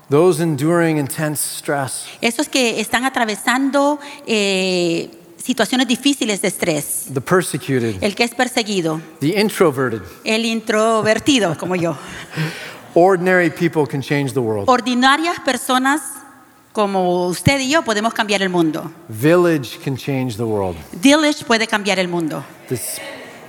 those 0.10 0.42
enduring 0.42 0.98
intense 0.98 1.44
stress, 1.58 2.06
esos 2.22 2.48
que 2.48 2.80
están 2.80 3.06
atravesando 3.06 4.00
eh, 4.26 5.10
situaciones 5.38 5.88
difíciles 5.88 6.42
de 6.42 6.50
estrés, 6.50 7.06
the 7.14 7.22
persecuted, 7.22 8.02
el 8.04 8.16
que 8.16 8.24
es 8.24 8.36
perseguido, 8.36 9.02
the 9.20 9.40
introverted. 9.40 10.02
el 10.24 10.46
introvertido 10.46 11.58
como 11.58 11.76
yo. 11.76 11.96
Ordinary 12.94 13.52
people 13.52 13.86
can 13.86 14.02
change 14.02 14.34
the 14.34 14.40
world. 14.40 14.68
Ordinarias 14.68 15.40
personas 15.42 16.02
como 16.74 17.28
usted 17.28 17.60
y 17.60 17.70
yo 17.70 17.84
podemos 17.84 18.14
cambiar 18.14 18.42
el 18.42 18.50
mundo. 18.50 18.92
Village 19.08 19.80
can 19.84 19.96
change 19.96 20.36
the 20.36 20.44
world. 20.44 20.76
Village 20.94 21.44
puede 21.46 21.68
cambiar 21.68 22.00
el 22.00 22.08
mundo. 22.08 22.44
The, 22.70 22.80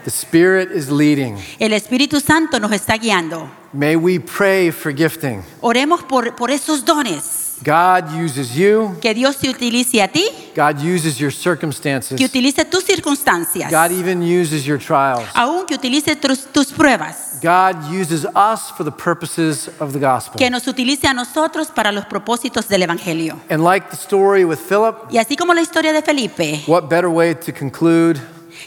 the 0.09 0.17
Spirit 0.17 0.71
is 0.71 0.91
leading. 0.91 1.37
El 1.61 1.75
Espíritu 1.75 2.19
Santo 2.21 2.59
nos 2.59 2.73
está 2.73 2.97
guiando. 2.97 3.51
May 3.75 3.95
we 3.95 4.19
pray 4.19 4.71
for 4.71 4.91
gifting. 4.91 5.43
Oremos 5.61 6.03
por, 6.03 6.35
por 6.35 6.51
esos 6.51 6.83
dones. 6.83 7.59
God 7.63 8.15
uses 8.15 8.55
you, 8.55 8.97
Que 9.03 9.13
Dios 9.13 9.37
te 9.37 9.51
utilice 9.51 10.01
a 10.01 10.09
ti, 10.09 10.25
God 10.57 10.79
uses 10.79 11.19
your 11.19 11.33
circumstances, 11.33 12.17
que 12.17 12.25
utilice 12.25 12.65
tus 12.65 12.85
circunstancias, 12.85 13.71
God 13.71 13.91
even 13.91 14.23
uses 14.23 14.65
your 14.65 14.79
trials. 14.79 15.27
aún 15.35 15.67
que 15.67 15.75
utilice 15.75 16.15
tus, 16.15 16.47
tus 16.47 16.73
pruebas, 16.73 17.41
God 17.43 17.93
uses 17.93 18.25
us 18.25 18.71
for 18.77 18.85
the 18.85 18.93
purposes 18.93 19.69
of 19.81 19.93
the 19.93 19.99
gospel. 19.99 20.39
que 20.39 20.49
nos 20.51 20.69
utilice 20.69 21.09
a 21.09 21.13
nosotros 21.13 21.69
para 21.75 21.91
los 21.91 22.07
propósitos 22.07 22.69
del 22.69 22.85
Evangelio. 22.85 23.41
And 23.51 23.65
like 23.65 23.89
the 23.91 23.97
story 23.97 24.45
with 24.45 24.59
Philip, 24.59 25.11
Y 25.11 25.19
así 25.19 25.37
como 25.37 25.53
la 25.53 25.61
historia 25.61 25.93
de 25.93 26.01
Felipe, 26.01 26.63
what 26.69 26.89
better 26.89 27.09
way 27.11 27.35
to 27.35 27.53
conclude 27.53 28.21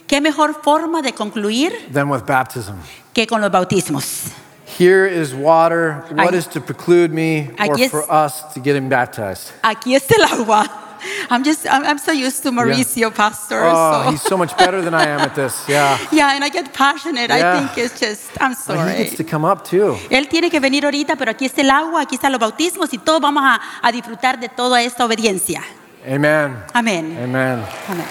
¿qué 0.07 0.21
mejor 0.21 0.61
forma 0.63 1.01
de 1.01 1.13
concluir 1.13 1.89
than 1.93 2.09
with 2.09 2.23
baptism? 2.25 2.75
que 3.13 3.25
con 3.27 3.41
los 3.41 3.51
bautismos? 3.51 4.31
Here 4.79 5.05
is 5.05 5.33
water. 5.33 6.03
What 6.11 6.29
Aquí- 6.29 6.37
is 6.37 6.47
to 6.49 6.61
preclude 6.61 7.11
me 7.11 7.51
or 7.59 7.75
Aquí 7.75 7.83
es- 7.83 7.91
for 7.91 8.05
us 8.09 8.43
to 8.53 8.61
get 8.61 8.75
him 8.75 8.89
baptized? 8.89 9.51
Aquí 9.61 9.95
está 9.95 10.15
el 10.15 10.23
agua. 10.23 10.69
I'm 11.29 11.43
just, 11.43 11.65
I'm, 11.67 11.83
I'm 11.83 11.97
so 11.97 12.11
used 12.11 12.43
to 12.43 12.51
Mauricio, 12.51 13.13
Pastor. 13.13 13.63
Oh, 13.63 14.03
so. 14.05 14.11
he's 14.11 14.21
so 14.21 14.37
much 14.37 14.55
better 14.57 14.81
than 14.81 14.93
I 14.93 15.07
am 15.07 15.19
at 15.19 15.35
this. 15.35 15.67
Yeah. 15.67 15.97
yeah, 16.11 16.35
and 16.35 16.43
I 16.43 16.49
get 16.49 16.73
passionate. 16.73 17.29
Yeah. 17.29 17.55
I 17.55 17.59
think 17.59 17.77
it's 17.77 17.99
just, 17.99 18.29
I'm 18.39 18.53
sorry. 18.53 18.91
he 18.91 19.03
gets 19.03 19.17
to 19.17 19.23
come 19.23 19.43
up 19.43 19.67
too. 19.67 19.97
Él 20.09 20.27
tiene 20.29 20.49
que 20.49 20.59
venir 20.59 20.85
ahorita, 20.85 21.15
pero 21.15 21.31
aquí 21.31 21.45
está 21.45 21.61
el 21.61 21.71
agua, 21.71 22.01
aquí 22.01 22.15
están 22.15 22.31
los 22.31 22.39
bautismos 22.39 22.93
y 22.93 22.97
todos 22.97 23.21
vamos 23.21 23.43
a, 23.43 23.59
a 23.81 23.91
disfrutar 23.91 24.39
de 24.39 24.49
toda 24.49 24.81
esta 24.81 25.05
obediencia. 25.05 25.61
Amen. 26.05 26.63
Amén. 26.73 27.17
Amen. 27.23 27.65
Amén. 27.87 28.05